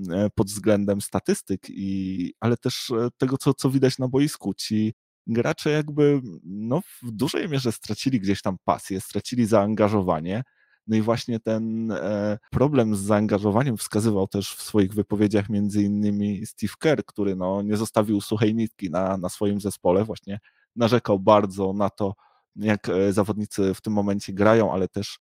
[0.09, 4.53] e, pod względem statystyk, i, ale też e, tego, co, co widać na boisku.
[4.53, 4.93] Ci
[5.27, 10.43] gracze jakby no, w dużej mierze stracili gdzieś tam pasję, stracili zaangażowanie.
[10.87, 16.45] No i właśnie ten e, problem z zaangażowaniem wskazywał też w swoich wypowiedziach między innymi
[16.45, 20.39] Steve Kerr, który no, nie zostawił suchej nitki na, na swoim zespole, właśnie
[20.75, 22.13] narzekał bardzo na to,
[22.55, 25.19] jak zawodnicy w tym momencie grają, ale też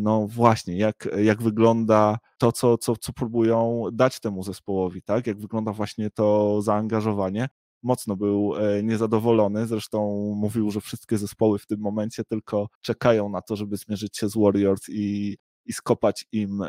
[0.00, 5.26] no właśnie, jak, jak wygląda to, co, co, co próbują dać temu zespołowi, tak?
[5.26, 7.48] Jak wygląda właśnie to zaangażowanie.
[7.82, 13.42] Mocno był e, niezadowolony, zresztą mówił, że wszystkie zespoły w tym momencie tylko czekają na
[13.42, 16.62] to, żeby zmierzyć się z Warriors i, i skopać im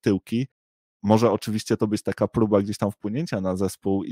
[0.00, 0.46] tyłki.
[1.02, 4.10] Może oczywiście to być taka próba gdzieś tam wpłynięcia na zespół i,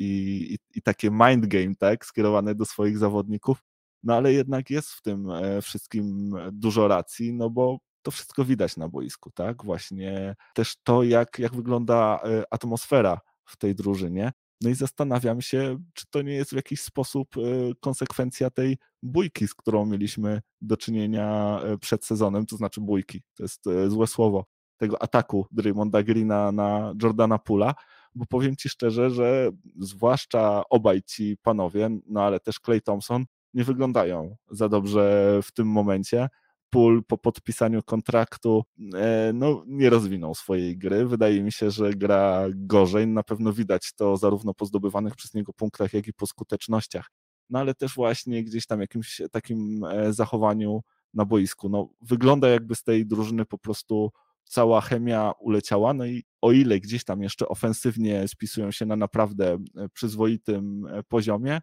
[0.51, 3.63] i, i takie mind game, tak, skierowane do swoich zawodników,
[4.03, 8.77] no ale jednak jest w tym e, wszystkim dużo racji, no bo to wszystko widać
[8.77, 9.65] na boisku, tak?
[9.65, 14.33] Właśnie też to, jak, jak wygląda e, atmosfera w tej drużynie.
[14.61, 17.41] No i zastanawiam się, czy to nie jest w jakiś sposób e,
[17.81, 23.65] konsekwencja tej bójki, z którą mieliśmy do czynienia przed sezonem, to znaczy bójki, to jest
[23.89, 24.45] złe słowo,
[24.81, 27.75] tego ataku Draymonda Greena na Jordana Pula,
[28.15, 33.65] bo powiem Ci szczerze, że zwłaszcza obaj ci panowie, no ale też Clay Thompson, nie
[33.65, 36.29] wyglądają za dobrze w tym momencie.
[36.71, 41.07] Pool po podpisaniu kontraktu e, no, nie rozwinął swojej gry.
[41.07, 43.07] Wydaje mi się, że gra gorzej.
[43.07, 47.11] Na pewno widać to zarówno po zdobywanych przez niego punktach, jak i po skutecznościach.
[47.51, 50.81] No ale też właśnie gdzieś tam jakimś takim e, zachowaniu
[51.15, 51.69] na boisku.
[51.69, 54.11] No, wygląda jakby z tej drużyny po prostu
[54.45, 55.95] cała chemia uleciała.
[55.95, 61.61] No i o ile gdzieś tam jeszcze ofensywnie spisują się na naprawdę e, przyzwoitym poziomie,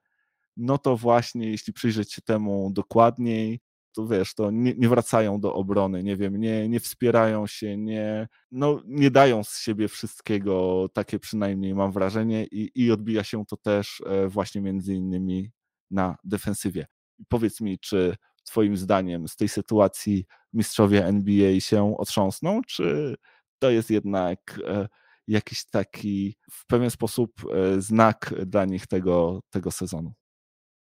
[0.58, 3.60] no to właśnie jeśli przyjrzeć się temu dokładniej,
[3.94, 8.28] to wiesz, to nie, nie, wracają do obrony, nie wiem, nie, nie wspierają się, nie,
[8.52, 13.58] no, nie dają z siebie wszystkiego, takie przynajmniej mam wrażenie i, i odbija się to
[13.58, 15.52] też e, właśnie między innymi
[15.92, 16.88] na defensywie.
[17.30, 23.16] Powiedz mi, czy twoim zdaniem z tej sytuacji mistrzowie NBA się otrząsną, czy
[23.60, 24.88] to jest jednak e,
[25.28, 30.14] jakiś taki w pewien sposób e, znak dla nich tego, tego sezonu?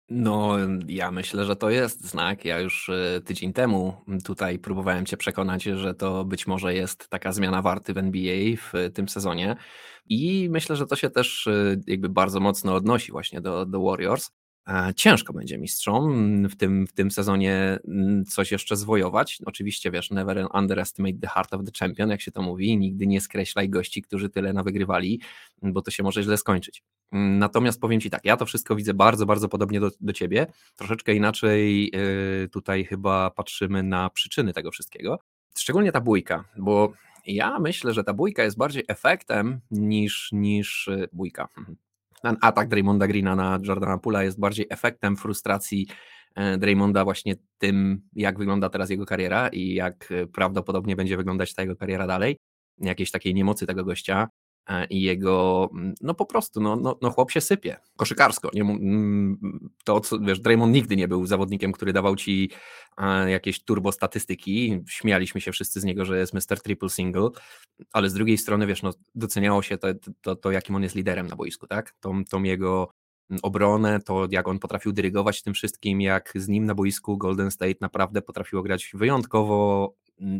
[0.09, 2.45] No, ja myślę, że to jest znak.
[2.45, 3.93] Ja już e, tydzień temu
[4.23, 8.91] tutaj próbowałem Cię przekonać, że to być może jest taka zmiana warty w NBA w
[8.93, 9.55] tym sezonie.
[10.05, 14.31] I myślę, że to się też e, jakby bardzo mocno odnosi właśnie do, do Warriors.
[14.95, 17.79] Ciężko będzie mistrzom w tym, w tym sezonie
[18.27, 19.39] coś jeszcze zwojować.
[19.45, 22.77] Oczywiście, wiesz, never underestimate the heart of the champion, jak się to mówi.
[22.77, 25.21] Nigdy nie skreślaj gości, którzy tyle nawygrywali,
[25.61, 26.83] bo to się może źle skończyć.
[27.11, 30.47] Natomiast powiem Ci tak, ja to wszystko widzę bardzo, bardzo podobnie do, do Ciebie.
[30.75, 31.91] Troszeczkę inaczej
[32.43, 35.19] y, tutaj chyba patrzymy na przyczyny tego wszystkiego.
[35.57, 36.93] Szczególnie ta bójka, bo
[37.25, 41.47] ja myślę, że ta bójka jest bardziej efektem niż, niż y, bójka.
[42.23, 45.87] Ten atak Draymonda Greena na Jordana Pula jest bardziej efektem frustracji
[46.35, 51.53] e, Draymonda właśnie tym, jak wygląda teraz jego kariera i jak e, prawdopodobnie będzie wyglądać
[51.53, 52.37] ta jego kariera dalej.
[52.77, 54.27] Jakiejś takiej niemocy tego gościa
[54.89, 58.49] i jego, mm, no po prostu, no, no, no chłop się sypie, koszykarsko.
[58.53, 62.49] Nie, mm, to, co, wiesz, Draymond nigdy nie był zawodnikiem, który dawał ci
[63.27, 66.61] jakieś turbo statystyki, śmialiśmy się wszyscy z niego, że jest Mr.
[66.61, 67.29] Triple Single,
[67.93, 69.87] ale z drugiej strony, wiesz, no, doceniało się to,
[70.21, 71.95] to, to jakim on jest liderem na boisku, tak?
[71.99, 72.93] Tą, tą jego
[73.41, 77.75] obronę, to jak on potrafił dyrygować tym wszystkim, jak z nim na boisku Golden State
[77.81, 79.93] naprawdę potrafiło grać wyjątkowo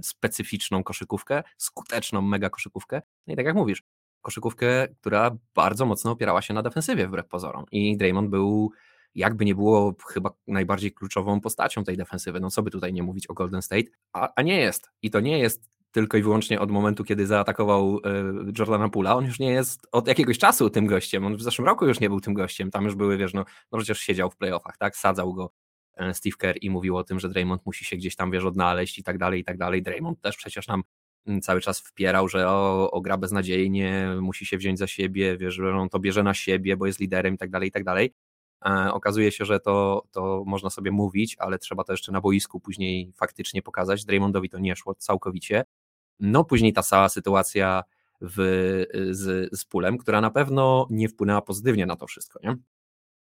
[0.04, 3.02] specyficzną koszykówkę, skuteczną mega koszykówkę.
[3.28, 3.84] No i tak jak mówisz,
[4.22, 7.66] koszykówkę, która bardzo mocno opierała się na defensywie wbrew pozorom.
[7.72, 8.72] I Draymond był
[9.16, 12.40] jakby nie było chyba najbardziej kluczową postacią tej defensywy.
[12.40, 14.90] No co by tutaj nie mówić o Golden State, a, a nie jest.
[15.02, 18.02] I to nie jest tylko i wyłącznie od momentu, kiedy zaatakował y,
[18.60, 19.16] Jordana Pula.
[19.16, 21.26] On już nie jest od jakiegoś czasu tym gościem.
[21.26, 22.72] On w zeszłym roku już nie był tym gościem.
[22.72, 24.98] Tam już były, wiesz, no, no przecież siedział w playoffach, tak?
[24.98, 25.52] Sadzał go
[25.98, 29.00] e, Steve Kerr i mówił o tym, że Draymond musi się gdzieś tam, wiesz, odnaleźć
[29.00, 29.84] i tak dalej, i tak dalej.
[29.84, 30.84] Draymond też przecież nam
[31.42, 35.76] cały czas wpierał, że o, o gra beznadziejnie, musi się wziąć za siebie, wiesz, że
[35.76, 38.14] on to bierze na siebie, bo jest liderem i tak dalej, i tak dalej.
[38.66, 42.60] E, okazuje się, że to, to można sobie mówić, ale trzeba to jeszcze na boisku
[42.60, 44.06] później faktycznie pokazać.
[44.06, 45.66] Draymondowi to nie szło całkowicie.
[46.20, 47.84] No później ta cała sytuacja
[48.22, 48.38] w,
[49.12, 52.56] z, z Pulem, która na pewno nie wpłynęła pozytywnie na to wszystko, nie?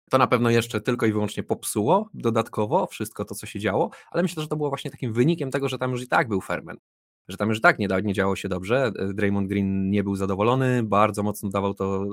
[0.09, 4.23] To na pewno jeszcze tylko i wyłącznie popsuło dodatkowo wszystko to, co się działo, ale
[4.23, 6.81] myślę, że to było właśnie takim wynikiem tego, że tam już i tak był ferment
[7.27, 8.91] że tam już tak nie, nie działo się dobrze.
[9.13, 12.05] Draymond Green nie był zadowolony, bardzo mocno dawał to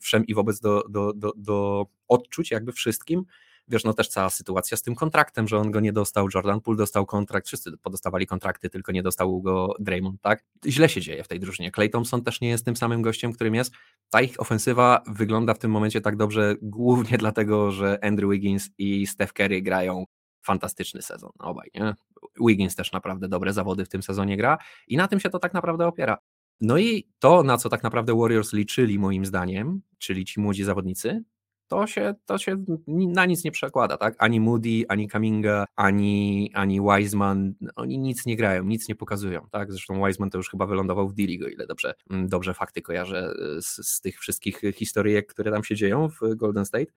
[0.00, 3.24] wszem i wobec do, do, do, do odczuć jakby wszystkim.
[3.68, 6.76] Wiesz, no też cała sytuacja z tym kontraktem, że on go nie dostał, Jordan Poole
[6.76, 10.44] dostał kontrakt, wszyscy podostawali kontrakty, tylko nie dostał go Draymond, tak?
[10.66, 11.70] Źle się dzieje w tej drużynie.
[11.70, 13.72] Clay Thompson też nie jest tym samym gościem, którym jest.
[14.10, 19.06] Ta ich ofensywa wygląda w tym momencie tak dobrze głównie dlatego, że Andrew Wiggins i
[19.06, 20.04] Steph Curry grają
[20.42, 21.94] fantastyczny sezon, obaj, nie?
[22.40, 25.54] Wiggins też naprawdę dobre zawody w tym sezonie gra i na tym się to tak
[25.54, 26.18] naprawdę opiera.
[26.60, 31.24] No i to, na co tak naprawdę Warriors liczyli moim zdaniem, czyli ci młodzi zawodnicy,
[31.72, 34.14] to się, to się na nic nie przekłada, tak?
[34.18, 39.72] Ani Moody, ani Kaminga, ani, ani Wiseman, oni nic nie grają, nic nie pokazują, tak?
[39.72, 43.88] Zresztą Wiseman to już chyba wylądował w Diligo, ile dobrze, mm, dobrze fakty kojarzę z,
[43.88, 46.92] z tych wszystkich historyjek, które tam się dzieją w Golden State.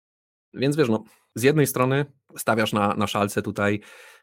[0.55, 2.05] Więc wiesz, no, z jednej strony
[2.37, 3.81] stawiasz na, na szalce tutaj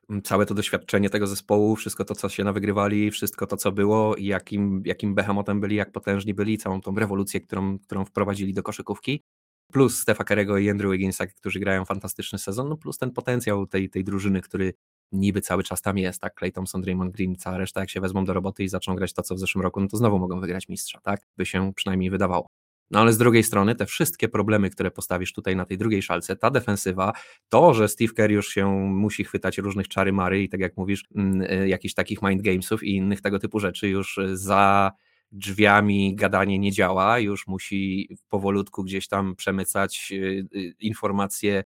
[0.10, 4.15] mm, całe to doświadczenie tego zespołu, wszystko to, co się nawygrywali, wszystko to, co było
[4.15, 8.63] i jakim, jakim behemotem byli, jak potężni byli, całą tą rewolucję, którą, którą wprowadzili do
[8.63, 9.24] koszykówki,
[9.72, 13.90] plus Stefa Kerego i Andrew Wigginsa, którzy grają fantastyczny sezon, no plus ten potencjał tej,
[13.90, 14.73] tej drużyny, który
[15.12, 18.25] niby cały czas tam jest, tak, Clay Thompson, Draymond Green, cała reszta, jak się wezmą
[18.25, 20.67] do roboty i zaczną grać to, co w zeszłym roku, no to znowu mogą wygrać
[20.67, 22.60] mistrza, tak, by się przynajmniej wydawało.
[22.92, 26.35] No ale z drugiej strony te wszystkie problemy, które postawisz tutaj na tej drugiej szalce,
[26.35, 27.13] ta defensywa,
[27.50, 31.04] to, że Steve Kerr już się musi chwytać różnych czary mary i tak jak mówisz,
[31.15, 34.92] mm, y, jakichś takich mind gamesów i innych tego typu rzeczy już za
[35.31, 41.63] drzwiami gadanie nie działa, już musi powolutku gdzieś tam przemycać y, y, informacje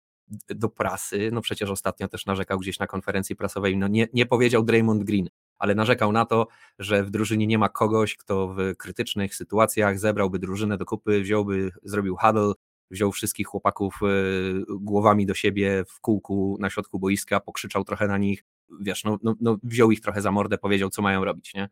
[0.49, 1.31] do prasy.
[1.33, 5.29] No przecież ostatnio też narzekał gdzieś na konferencji prasowej, no nie, nie powiedział Draymond Green,
[5.63, 6.47] ale narzekał na to,
[6.79, 11.71] że w drużynie nie ma kogoś, kto w krytycznych sytuacjach zebrałby drużynę do kupy, wziąłby,
[11.83, 12.53] zrobił huddle,
[12.91, 18.19] wziął wszystkich chłopaków y, głowami do siebie w kółku na środku boiska, pokrzyczał trochę na
[18.19, 18.45] nich,
[18.81, 21.69] wiesz, no, no, no wziął ich trochę za mordę, powiedział, co mają robić, nie?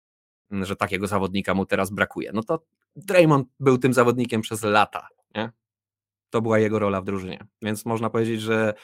[0.51, 2.31] Że takiego zawodnika mu teraz brakuje.
[2.35, 2.65] No to
[2.97, 5.53] Draymond był tym zawodnikiem przez lata, nie?
[6.31, 7.47] To była jego rola w drużynie.
[7.63, 8.75] Więc można powiedzieć, że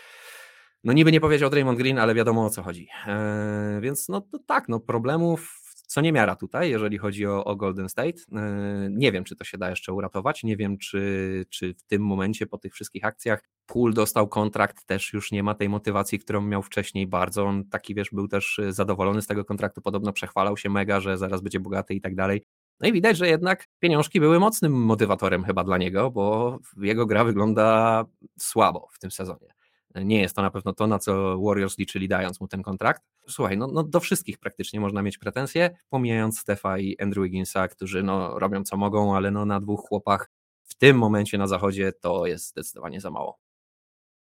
[0.87, 2.89] no niby nie powiedział Draymond Green, ale wiadomo o co chodzi.
[3.07, 7.89] Eee, więc no to tak, no problemów co niemiara tutaj, jeżeli chodzi o, o Golden
[7.89, 8.09] State.
[8.09, 10.45] Eee, nie wiem, czy to się da jeszcze uratować.
[10.45, 15.13] Nie wiem, czy, czy w tym momencie po tych wszystkich akcjach Pool dostał kontrakt, też
[15.13, 17.45] już nie ma tej motywacji, którą miał wcześniej bardzo.
[17.45, 21.41] On taki, wiesz, był też zadowolony z tego kontraktu, podobno przechwalał się mega, że zaraz
[21.41, 22.43] będzie bogaty i tak dalej.
[22.81, 27.25] No i widać, że jednak pieniążki były mocnym motywatorem chyba dla niego, bo jego gra
[27.25, 28.05] wygląda
[28.39, 29.57] słabo w tym sezonie.
[30.05, 33.03] Nie jest to na pewno to, na co Warriors liczyli dając mu ten kontrakt.
[33.29, 38.03] Słuchaj, no, no do wszystkich praktycznie można mieć pretensje, pomijając Stefa i Andrew Wigginsa, którzy
[38.03, 40.31] no, robią co mogą, ale no, na dwóch chłopach
[40.63, 43.39] w tym momencie na zachodzie to jest zdecydowanie za mało.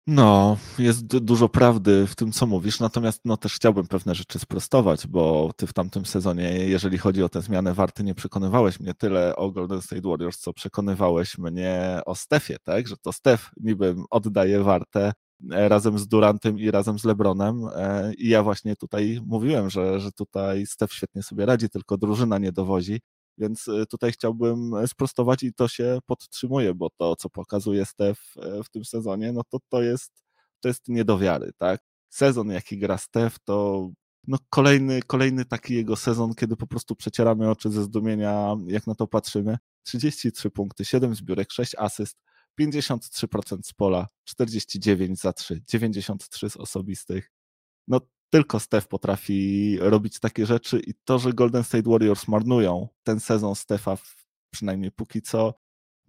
[0.08, 5.08] No, jest dużo prawdy w tym, co mówisz, natomiast no, też chciałbym pewne rzeczy sprostować,
[5.08, 9.36] bo ty w tamtym sezonie, jeżeli chodzi o tę zmianę warty, nie przekonywałeś mnie tyle
[9.36, 12.88] o Golden State Warriors, co przekonywałeś mnie o Stefie, tak?
[12.88, 15.14] Że to Stef niby oddaje wartę
[15.50, 20.12] razem z Durantem i razem z Lebronem e, i ja właśnie tutaj mówiłem, że, że
[20.12, 23.00] tutaj Stef świetnie sobie radzi, tylko drużyna nie dowozi.
[23.38, 28.20] Więc e, tutaj chciałbym e, sprostować i to się podtrzymuje, bo to, co pokazuje Stef
[28.38, 30.24] e, w tym sezonie, no to to jest,
[30.60, 31.82] to jest nie do wiary, tak?
[32.10, 33.90] Sezon, jaki gra Stef, to
[34.28, 38.96] no kolejny, kolejny taki jego sezon, kiedy po prostu przecieramy oczy ze zdumienia, jak na
[38.96, 39.58] to patrzymy.
[39.84, 42.18] 33 punkty, 7 zbiórek, 6 asyst,
[42.62, 47.32] 53% z pola, 49 za 3, 93 z osobistych.
[47.88, 53.20] No tylko Steph potrafi robić takie rzeczy i to, że Golden State Warriors marnują ten
[53.20, 53.98] sezon Stefa,
[54.54, 55.54] przynajmniej póki co,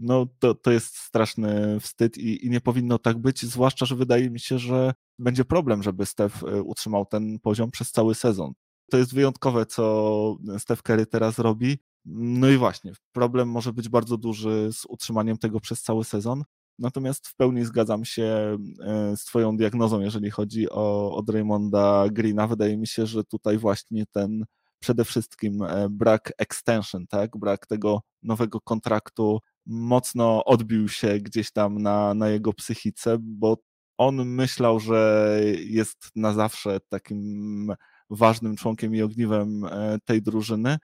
[0.01, 4.31] no to, to jest straszny wstyd i, i nie powinno tak być, zwłaszcza, że wydaje
[4.31, 8.53] mi się, że będzie problem, żeby Steph e, utrzymał ten poziom przez cały sezon.
[8.91, 11.79] To jest wyjątkowe, co Steph Curry teraz robi.
[12.05, 16.45] No i właśnie, problem może być bardzo duży z utrzymaniem tego przez cały sezon,
[16.81, 22.47] Natomiast w pełni zgadzam się e, z Twoją diagnozą, jeżeli chodzi o, o Draymonda Greena.
[22.47, 24.45] Wydaje mi się, że tutaj właśnie ten
[24.79, 27.37] przede wszystkim e, brak extension, tak?
[27.37, 33.57] brak tego nowego kontraktu mocno odbił się gdzieś tam na, na jego psychice, bo
[33.99, 37.73] on myślał, że jest na zawsze takim
[38.11, 40.79] ważnym członkiem i ogniwem e, tej drużyny,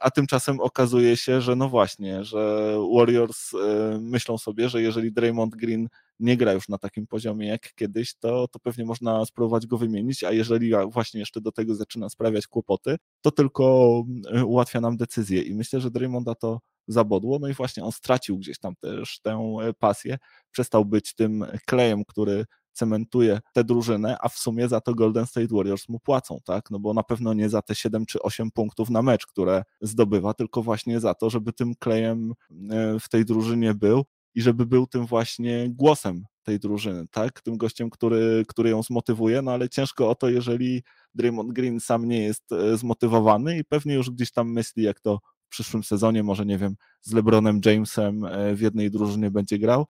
[0.00, 5.56] a tymczasem okazuje się, że no właśnie, że Warriors e, myślą sobie, że jeżeli Draymond
[5.56, 5.88] Green
[6.20, 10.24] nie gra już na takim poziomie jak kiedyś, to, to pewnie można spróbować go wymienić,
[10.24, 15.42] a jeżeli właśnie jeszcze do tego zaczyna sprawiać kłopoty, to tylko e, ułatwia nam decyzję.
[15.42, 19.56] I myślę, że Draymonda to zabodło, no i właśnie on stracił gdzieś tam też tę
[19.78, 20.18] pasję,
[20.50, 22.44] przestał być tym klejem, który
[22.78, 26.70] cementuje tę drużynę, a w sumie za to Golden State Warriors mu płacą, tak?
[26.70, 30.34] No bo na pewno nie za te 7 czy 8 punktów na mecz, które zdobywa,
[30.34, 32.32] tylko właśnie za to, żeby tym klejem
[32.70, 34.04] e, w tej drużynie był
[34.34, 37.40] i żeby był tym właśnie głosem tej drużyny, tak?
[37.40, 40.82] Tym gościem, który, który ją zmotywuje, no ale ciężko o to, jeżeli
[41.14, 45.18] Draymond Green sam nie jest e, zmotywowany i pewnie już gdzieś tam myśli, jak to
[45.46, 49.86] w przyszłym sezonie, może nie wiem, z LeBronem Jamesem e, w jednej drużynie będzie grał,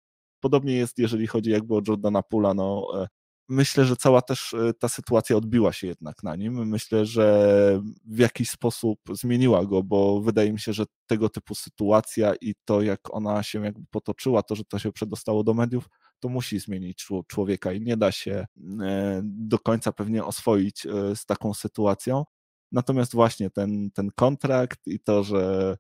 [0.46, 3.08] Podobnie jest, jeżeli chodzi jakby o Jordana Pula, no e,
[3.50, 6.68] myślę, że cała też e, ta sytuacja odbiła się jednak na nim.
[6.68, 12.34] Myślę, że w jakiś sposób zmieniła go, bo wydaje mi się, że tego typu sytuacja
[12.42, 15.90] i to, jak ona się jakby potoczyła, to, że to się przedostało do mediów,
[16.20, 18.46] to musi zmienić człowieka i nie da się
[18.82, 22.24] e, do końca pewnie oswoić z taką sytuacją.
[22.72, 25.78] Natomiast właśnie ten, ten kontrakt i to, że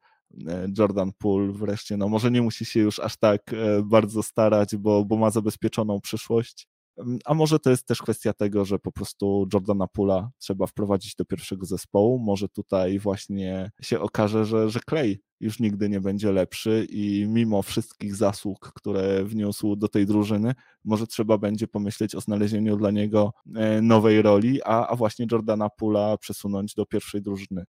[0.77, 5.05] Jordan Poole wreszcie, no może nie musi się już aż tak e, bardzo starać, bo,
[5.05, 6.67] bo ma zabezpieczoną przyszłość.
[6.97, 11.15] Mm, a może to jest też kwestia tego, że po prostu Jordana Pula trzeba wprowadzić
[11.15, 12.19] do pierwszego zespołu.
[12.19, 17.61] Może tutaj właśnie się okaże, że, że Clay już nigdy nie będzie lepszy i mimo
[17.61, 23.33] wszystkich zasług, które wniósł do tej drużyny, może trzeba będzie pomyśleć o znalezieniu dla niego
[23.55, 27.63] e, nowej roli, a, a właśnie Jordana Pula przesunąć do pierwszej drużyny.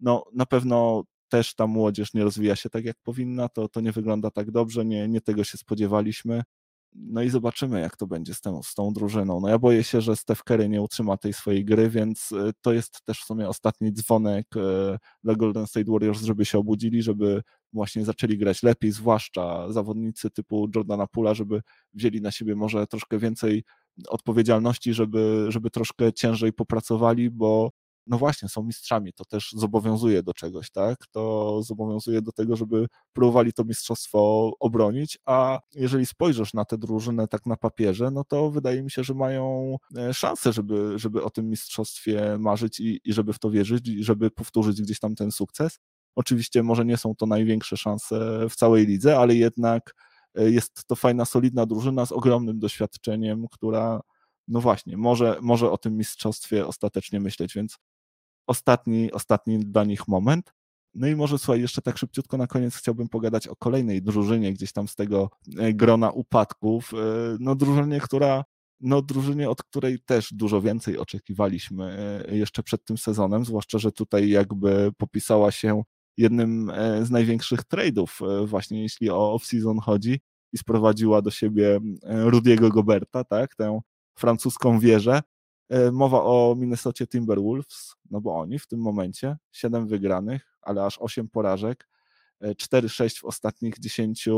[0.00, 3.92] No na pewno też ta młodzież nie rozwija się tak, jak powinna, to, to nie
[3.92, 6.42] wygląda tak dobrze, nie, nie tego się spodziewaliśmy.
[6.94, 9.40] No i zobaczymy, jak to będzie z tą, z tą drużyną.
[9.40, 12.72] No ja boję się, że Steph Curry nie utrzyma tej swojej gry, więc e, to
[12.72, 17.42] jest też w sumie ostatni dzwonek e, dla Golden State Warriors, żeby się obudzili, żeby
[17.72, 21.62] właśnie zaczęli grać lepiej, zwłaszcza zawodnicy typu Jordana Pula, żeby
[21.94, 23.64] wzięli na siebie może troszkę więcej
[24.08, 27.70] odpowiedzialności, żeby, żeby troszkę ciężej popracowali, bo
[28.06, 31.06] no właśnie, są mistrzami, to też zobowiązuje do czegoś, tak?
[31.10, 37.28] To zobowiązuje do tego, żeby próbowali to mistrzostwo obronić, a jeżeli spojrzysz na tę drużynę
[37.28, 41.30] tak na papierze, no to wydaje mi się, że mają e, szansę, żeby, żeby o
[41.30, 45.32] tym mistrzostwie marzyć i, i żeby w to wierzyć, i żeby powtórzyć gdzieś tam ten
[45.32, 45.78] sukces.
[46.16, 49.94] Oczywiście może nie są to największe szanse w całej lidze, ale jednak
[50.34, 54.00] e, jest to fajna, solidna drużyna z ogromnym doświadczeniem, która
[54.48, 57.78] no właśnie, może, może o tym mistrzostwie ostatecznie myśleć, więc
[58.46, 60.52] ostatni, ostatni dla nich moment.
[60.94, 64.72] No i może słuchaj, jeszcze tak szybciutko na koniec chciałbym pogadać o kolejnej drużynie gdzieś
[64.72, 66.92] tam z tego e, grona upadków.
[66.94, 66.96] E,
[67.40, 68.44] no drużynie, która
[68.80, 71.84] no drużynie, od której też dużo więcej oczekiwaliśmy
[72.28, 75.82] e, jeszcze przed tym sezonem, zwłaszcza, że tutaj jakby popisała się
[76.16, 76.72] jednym
[77.02, 78.08] z największych trade'ów
[78.46, 80.20] właśnie jeśli o off-season chodzi
[80.52, 83.80] i sprowadziła do siebie Rudiego Goberta, tak, tę
[84.18, 85.20] francuską wieżę,
[85.92, 91.28] mowa o Minnesocie Timberwolves, no bo oni w tym momencie 7 wygranych, ale aż 8
[91.28, 91.88] porażek,
[92.42, 94.28] 4-6 e, w ostatnich 10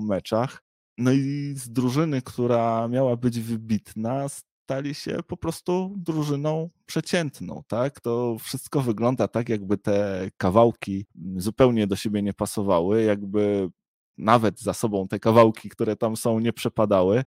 [0.00, 0.62] meczach.
[0.98, 8.00] No i z drużyny, która miała być wybitna, stali się po prostu drużyną przeciętną, tak?
[8.00, 13.70] To wszystko wygląda tak, jakby te kawałki zupełnie do siebie nie pasowały, jakby
[14.18, 17.24] nawet za sobą te kawałki, które tam są, nie przepadały.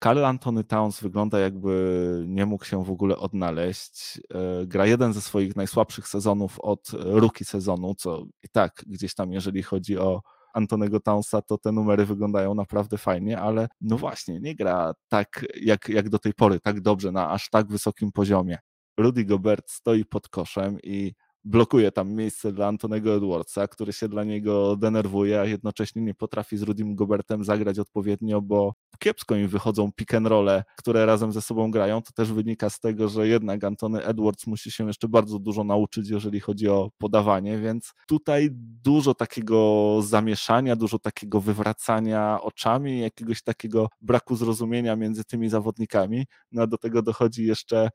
[0.00, 4.20] Karl Antony Towns wygląda jakby nie mógł się w ogóle odnaleźć.
[4.34, 9.32] E, gra jeden ze swoich najsłabszych sezonów od rookie sezonu, co i tak gdzieś tam,
[9.32, 10.22] jeżeli chodzi o
[10.54, 15.88] Antonego Townsa, to te numery wyglądają naprawdę fajnie, ale no właśnie, nie gra tak jak,
[15.88, 18.58] jak do tej pory, tak dobrze, na aż tak wysokim poziomie.
[18.98, 21.14] Rudy Gobert stoi pod koszem i
[21.44, 26.56] blokuje tam miejsce dla Antonego Edwardsa, który się dla niego denerwuje, a jednocześnie nie potrafi
[26.56, 31.42] z Rudym Gobertem zagrać odpowiednio, bo kiepsko im wychodzą pick and role, które razem ze
[31.42, 32.02] sobą grają.
[32.02, 36.10] To też wynika z tego, że jednak Antony Edwards musi się jeszcze bardzo dużo nauczyć,
[36.10, 38.48] jeżeli chodzi o podawanie, więc tutaj
[38.84, 46.26] dużo takiego zamieszania, dużo takiego wywracania oczami, jakiegoś takiego braku zrozumienia między tymi zawodnikami.
[46.52, 47.90] No a do tego dochodzi jeszcze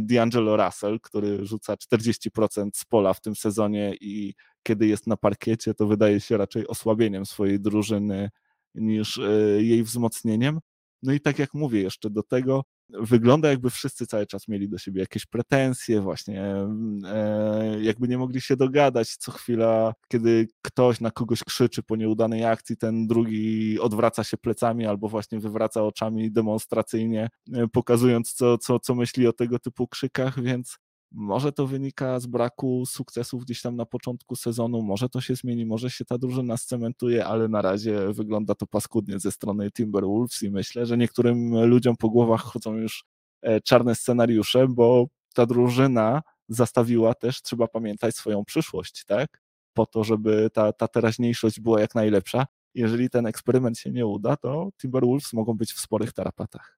[0.00, 5.74] D'Angelo Russell, który rzuca 40% z pola w tym sezonie i kiedy jest na parkiecie,
[5.74, 8.30] to wydaje się raczej osłabieniem swojej drużyny
[8.74, 9.22] niż e,
[9.62, 10.60] jej wzmocnieniem.
[11.02, 14.78] No i tak jak mówię, jeszcze do tego wygląda jakby wszyscy cały czas mieli do
[14.78, 16.44] siebie jakieś pretensje, właśnie
[17.04, 19.16] e, jakby nie mogli się dogadać.
[19.16, 24.86] Co chwila, kiedy ktoś na kogoś krzyczy po nieudanej akcji, ten drugi odwraca się plecami
[24.86, 30.42] albo właśnie wywraca oczami demonstracyjnie, e, pokazując co, co, co myśli o tego typu krzykach,
[30.42, 30.78] więc
[31.12, 35.66] może to wynika z braku sukcesów gdzieś tam na początku sezonu, może to się zmieni,
[35.66, 40.50] może się ta drużyna scementuje, ale na razie wygląda to paskudnie ze strony Timberwolves i
[40.50, 43.04] myślę, że niektórym ludziom po głowach chodzą już
[43.42, 49.42] e, czarne scenariusze, bo ta drużyna zastawiła też, trzeba pamiętać, swoją przyszłość, tak?
[49.74, 52.46] Po to, żeby ta, ta teraźniejszość była jak najlepsza.
[52.74, 56.75] Jeżeli ten eksperyment się nie uda, to Timberwolves mogą być w sporych tarapatach.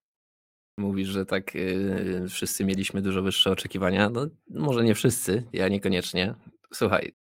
[0.79, 4.11] Mówisz, że tak yy, wszyscy mieliśmy dużo wyższe oczekiwania.
[4.11, 6.35] No, może nie wszyscy, ja niekoniecznie.
[6.75, 7.13] Słuchaj,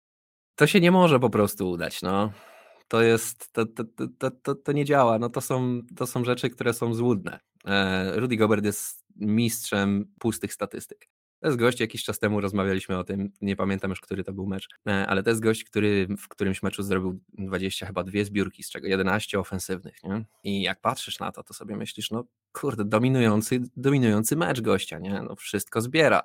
[0.55, 2.01] to się nie może po prostu udać.
[2.01, 2.32] No.
[2.88, 3.84] To jest, to, to,
[4.20, 5.20] to, to, to nie działa.
[5.20, 7.39] No, to, są, to są rzeczy, które są złudne.
[7.66, 11.08] E, Rudy Gobert jest mistrzem pustych statystyk.
[11.39, 14.47] To jest gość, jakiś czas temu rozmawialiśmy o tym, nie pamiętam już, który to był
[14.47, 18.63] mecz, e, ale to jest gość, który w którymś meczu zrobił 20 chyba dwie zbiórki,
[18.63, 20.25] z czego 11 ofensywnych, nie?
[20.43, 25.21] I jak patrzysz na to, to sobie myślisz, no kurde, dominujący, dominujący mecz gościa, nie?
[25.21, 26.21] No wszystko zbiera.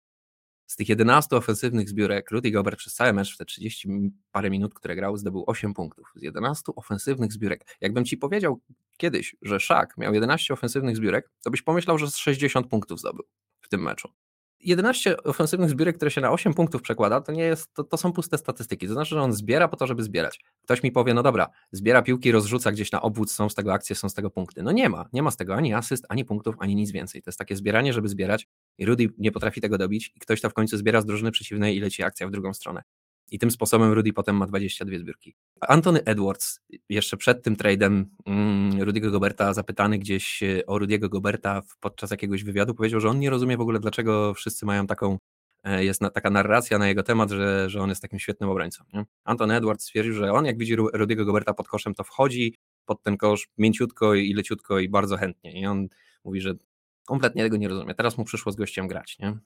[0.66, 3.88] Z tych 11 ofensywnych zbiórek Rudy Gobert przez cały mecz w te 30
[4.32, 6.12] parę minut, które grał, zdobył 8 punktów.
[6.16, 7.76] Z 11 ofensywnych zbiórek.
[7.80, 8.60] Jakbym ci powiedział
[8.96, 13.24] kiedyś, że Szak miał 11 ofensywnych zbiórek, to byś pomyślał, że z 60 punktów zdobył
[13.60, 14.08] w tym meczu.
[14.62, 18.12] 11 ofensywnych zbiórek, które się na 8 punktów przekłada, to nie jest, to, to, są
[18.12, 18.86] puste statystyki.
[18.86, 20.40] To znaczy, że on zbiera po to, żeby zbierać.
[20.62, 23.96] Ktoś mi powie, no dobra, zbiera piłki, rozrzuca gdzieś na obwód, są z tego akcje,
[23.96, 24.62] są z tego punkty.
[24.62, 27.22] No nie ma, nie ma z tego ani asyst, ani punktów, ani nic więcej.
[27.22, 28.48] To jest takie zbieranie, żeby zbierać
[28.78, 31.76] i Rudy nie potrafi tego dobić i ktoś to w końcu zbiera z drużyny przeciwnej
[31.76, 32.82] i leci akcja w drugą stronę.
[33.32, 35.34] I tym sposobem Rudy potem ma 22 zbiórki.
[35.60, 41.62] Anthony Edwards, jeszcze przed tym trade'em mm, Rudy'ego Goberta, zapytany gdzieś e, o Rudy'ego Goberta
[41.80, 45.18] podczas jakiegoś wywiadu, powiedział, że on nie rozumie w ogóle, dlaczego wszyscy mają taką
[45.64, 48.84] e, jest taka narracja na jego temat, że, że on jest takim świetnym obrońcą.
[48.92, 49.04] Nie?
[49.24, 52.54] Anton Edwards stwierdził, że on jak widzi Rudiego Goberta pod koszem, to wchodzi
[52.84, 55.60] pod ten kosz mięciutko i leciutko i bardzo chętnie.
[55.60, 55.88] I on
[56.24, 56.54] mówi, że
[57.06, 57.94] kompletnie tego nie rozumie.
[57.94, 59.18] Teraz mu przyszło z gościem grać.
[59.18, 59.38] Nie?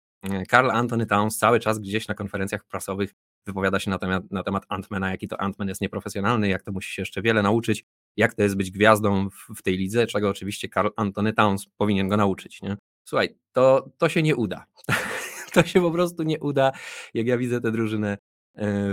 [0.49, 3.15] Karl Anthony Towns cały czas gdzieś na konferencjach prasowych
[3.47, 6.95] wypowiada się na temat, na temat Antmana, jaki to Antman jest nieprofesjonalny, jak to musi
[6.95, 7.85] się jeszcze wiele nauczyć,
[8.17, 12.09] jak to jest być gwiazdą w, w tej lidze, czego oczywiście Karl Anthony Towns powinien
[12.09, 12.63] go nauczyć.
[12.63, 12.77] Nie?
[13.05, 14.67] Słuchaj, to, to się nie uda.
[15.55, 16.73] to się po prostu nie uda.
[17.15, 18.17] Jak ja widzę tę drużynę e,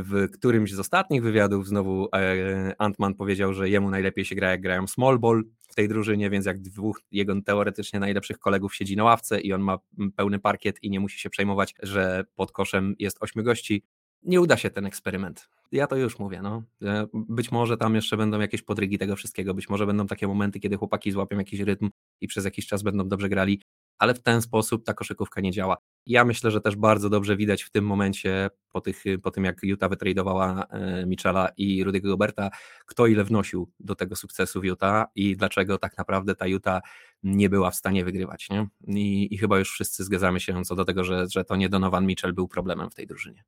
[0.04, 4.62] w którymś z ostatnich wywiadów znowu e, Antman powiedział, że jemu najlepiej się gra jak
[4.62, 9.04] grają small ball w tej drużynie, więc jak dwóch jego teoretycznie najlepszych kolegów siedzi na
[9.04, 9.78] ławce i on ma
[10.16, 13.84] pełny parkiet i nie musi się przejmować, że pod koszem jest ośmiu gości,
[14.24, 15.50] nie uda się ten eksperyment.
[15.72, 16.42] Ja to już mówię.
[16.42, 16.64] No.
[16.84, 20.60] E, być może tam jeszcze będą jakieś podrygi tego wszystkiego, być może będą takie momenty,
[20.60, 21.90] kiedy chłopaki złapią jakiś rytm
[22.22, 23.62] i przez jakiś czas będą dobrze grali,
[24.00, 25.78] ale w ten sposób ta koszykówka nie działa.
[26.06, 29.64] Ja myślę, że też bardzo dobrze widać w tym momencie, po, tych, po tym jak
[29.64, 32.50] Utah wytradowała e, Michela i Rudy'ego Goberta,
[32.86, 36.82] kto ile wnosił do tego sukcesu w Utah i dlaczego tak naprawdę ta Utah
[37.24, 38.50] nie była w stanie wygrywać.
[38.50, 38.68] Nie?
[38.88, 42.06] I, i chyba już wszyscy zgadzamy się co do tego, że, że to nie Donovan
[42.06, 43.44] Mitchell był problemem w tej drużynie.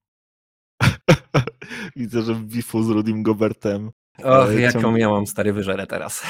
[1.95, 3.91] Widzę, że w bifu z Rudim Gobertem.
[4.23, 4.97] Och, e, jaką ciąg...
[4.97, 6.23] ja mam stary wyżerę teraz.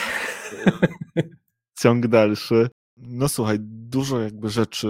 [1.80, 2.70] ciąg dalszy.
[2.98, 4.88] No słuchaj, dużo jakby rzeczy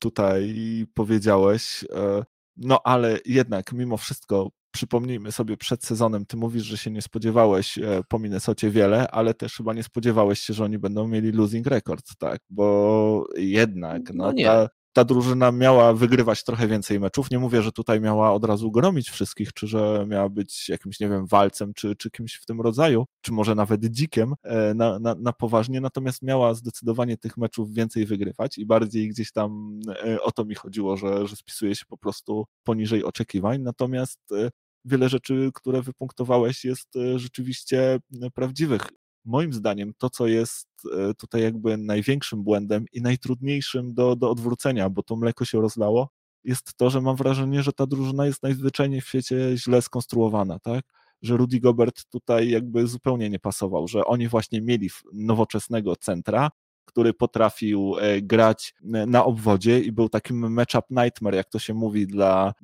[0.00, 0.54] tutaj
[0.94, 2.24] powiedziałeś, e,
[2.56, 7.78] no ale jednak mimo wszystko przypomnijmy sobie przed sezonem, ty mówisz, że się nie spodziewałeś
[7.78, 11.66] e, po Minnesocie wiele, ale też chyba nie spodziewałeś się, że oni będą mieli losing
[11.66, 12.40] record, tak?
[12.50, 17.30] Bo jednak no, no ta, ta drużyna miała wygrywać trochę więcej meczów.
[17.30, 21.08] Nie mówię, że tutaj miała od razu gromić wszystkich, czy że miała być jakimś, nie
[21.08, 25.14] wiem, walcem, czy, czy kimś w tym rodzaju, czy może nawet dzikiem e, na, na,
[25.14, 30.32] na poważnie, natomiast miała zdecydowanie tych meczów więcej wygrywać i bardziej gdzieś tam e, o
[30.32, 33.62] to mi chodziło, że, że spisuje się po prostu poniżej oczekiwań.
[33.62, 34.50] Natomiast e,
[34.84, 37.98] wiele rzeczy, które wypunktowałeś, jest rzeczywiście
[38.34, 38.82] prawdziwych
[39.24, 40.68] moim zdaniem to, co jest
[40.98, 46.08] e, tutaj jakby największym błędem i najtrudniejszym do, do odwrócenia, bo to mleko się rozlało,
[46.44, 50.84] jest to, że mam wrażenie, że ta drużyna jest najzwyczajniej w świecie źle skonstruowana, tak?
[51.22, 56.50] Że Rudy Gobert tutaj jakby zupełnie nie pasował, że oni właśnie mieli nowoczesnego centra,
[56.84, 61.74] który potrafił e, grać e, na obwodzie i był takim matchup nightmare, jak to się
[61.74, 62.54] mówi, dla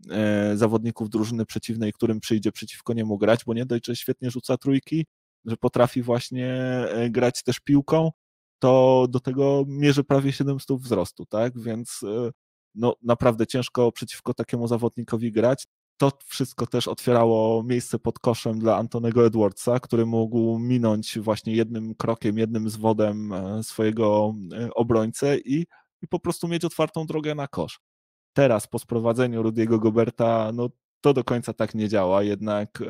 [0.54, 5.06] zawodników drużyny przeciwnej, którym przyjdzie przeciwko niemu grać, bo nie dość, że świetnie rzuca trójki,
[5.44, 8.10] że potrafi właśnie e, grać też piłką,
[8.58, 11.60] to do tego mierzy prawie 7 stóp wzrostu, tak?
[11.60, 12.30] Więc e,
[12.74, 15.66] no, naprawdę ciężko przeciwko takiemu zawodnikowi grać.
[15.96, 21.94] To wszystko też otwierało miejsce pod koszem dla Antonego Edwardsa, który mógł minąć właśnie jednym
[21.94, 24.34] krokiem, jednym zwodem e, swojego
[24.74, 25.66] obrońcę i,
[26.02, 27.80] i po prostu mieć otwartą drogę na kosz.
[28.32, 30.68] Teraz po sprowadzeniu Rudiego Goberta, no
[31.00, 32.82] to do końca tak nie działa, jednak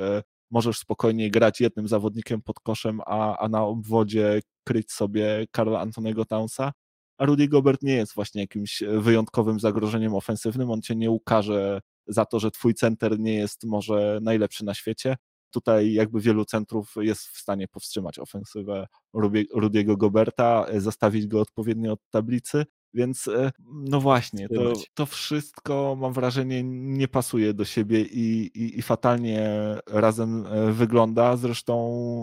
[0.50, 6.24] możesz spokojnie grać jednym zawodnikiem pod koszem, a, a na obwodzie kryć sobie Karla Antonego
[6.24, 6.72] Townsa.
[7.18, 10.70] A Rudy Gobert nie jest właśnie jakimś wyjątkowym zagrożeniem ofensywnym.
[10.70, 15.16] On cię nie ukaże za to, że twój center nie jest może najlepszy na świecie.
[15.50, 18.86] Tutaj jakby wielu centrów jest w stanie powstrzymać ofensywę
[19.54, 22.66] Rudiego Goberta, zastawić go odpowiednio od tablicy,
[22.98, 28.78] więc e, no właśnie, to, to wszystko mam wrażenie nie pasuje do siebie i, i,
[28.78, 29.50] i, fatalnie
[29.86, 31.36] razem e, wygląda.
[31.36, 31.74] Zresztą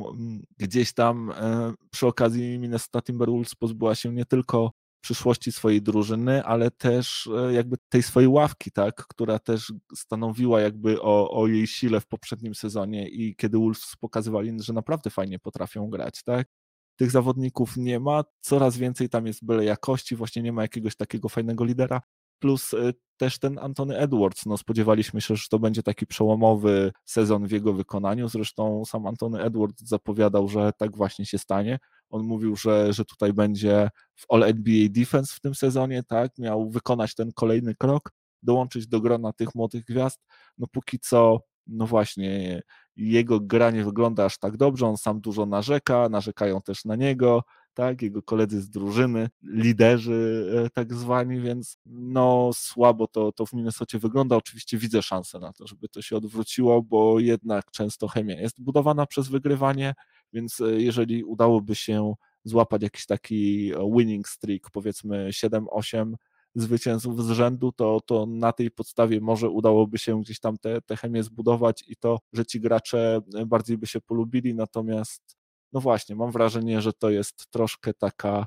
[0.10, 4.72] mm, gdzieś tam e, przy okazji Minnesota Timberwolves pozbyła się nie tylko
[5.02, 11.42] przyszłości swojej drużyny, ale też jakby tej swojej ławki, tak, która też stanowiła jakby o,
[11.42, 16.24] o jej sile w poprzednim sezonie i kiedy Wolves pokazywali, że naprawdę fajnie potrafią grać,
[16.24, 16.48] tak
[16.96, 21.30] tych zawodników nie ma, coraz więcej tam jest byle jakości, właśnie nie ma jakiegoś takiego
[21.30, 22.02] fajnego lidera,
[22.40, 27.48] plus e, też ten Antony Edwards, no spodziewaliśmy się, że to będzie taki przełomowy sezon
[27.48, 31.80] w jego wykonaniu, zresztą sam Antony Edwards zapowiadał, że tak właśnie się stanie,
[32.10, 36.70] on mówił, że, że tutaj będzie w All NBA Defense w tym sezonie, tak, miał
[36.70, 38.12] wykonać ten kolejny krok,
[38.44, 40.20] dołączyć do grona tych młodych gwiazd,
[40.58, 42.62] no póki co, no właśnie,
[42.98, 47.44] jego gra nie wygląda aż tak dobrze, on sam dużo narzeka, narzekają też na niego,
[47.74, 53.54] tak, jego koledzy z drużyny, liderzy e, tak zwani, więc no słabo to, to w
[53.54, 54.36] Minnesocie wygląda.
[54.36, 59.06] Oczywiście widzę szansę na to, żeby to się odwróciło, bo jednak często chemia jest budowana
[59.06, 59.94] przez wygrywanie,
[60.34, 66.14] więc e, jeżeli udałoby się złapać jakiś taki winning streak, powiedzmy 7-8
[66.56, 70.98] zwycięzców z rzędu, to, to na tej podstawie może udałoby się gdzieś tam te, te
[70.98, 75.38] chemię zbudować i to, że ci gracze bardziej by się polubili, natomiast
[75.76, 78.46] no właśnie, mam wrażenie, że to jest troszkę taka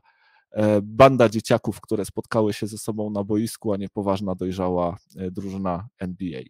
[0.51, 5.31] e, banda dzieciaków, które spotkały się ze sobą na boisku, a nie poważna, dojrzała e,
[5.31, 6.43] drużyna NBA.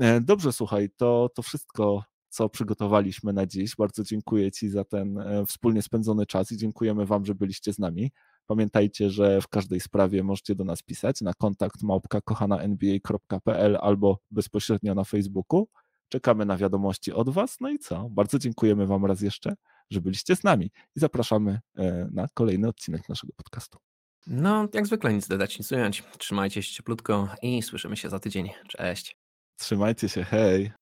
[0.00, 3.76] E, dobrze, słuchaj, to, to wszystko, co przygotowaliśmy na dziś.
[3.76, 8.10] Bardzo dziękuję Ci za ten wspólnie spędzony czas i dziękujemy Wam, że byliście z nami.
[8.50, 14.94] Pamiętajcie, że w każdej sprawie możecie do nas pisać na kontakt małpka kochana.nba.pl albo bezpośrednio
[14.94, 15.68] na Facebooku.
[16.08, 17.56] Czekamy na wiadomości od Was.
[17.60, 18.08] No i co?
[18.10, 19.54] Bardzo dziękujemy Wam raz jeszcze,
[19.90, 23.78] że byliście z nami i zapraszamy e, na kolejny odcinek naszego podcastu.
[24.26, 26.04] No, jak zwykle nic dodać, nic ująć.
[26.18, 28.50] Trzymajcie się cieplutko i słyszymy się za tydzień.
[28.68, 29.16] Cześć.
[29.56, 30.79] Trzymajcie się, hej.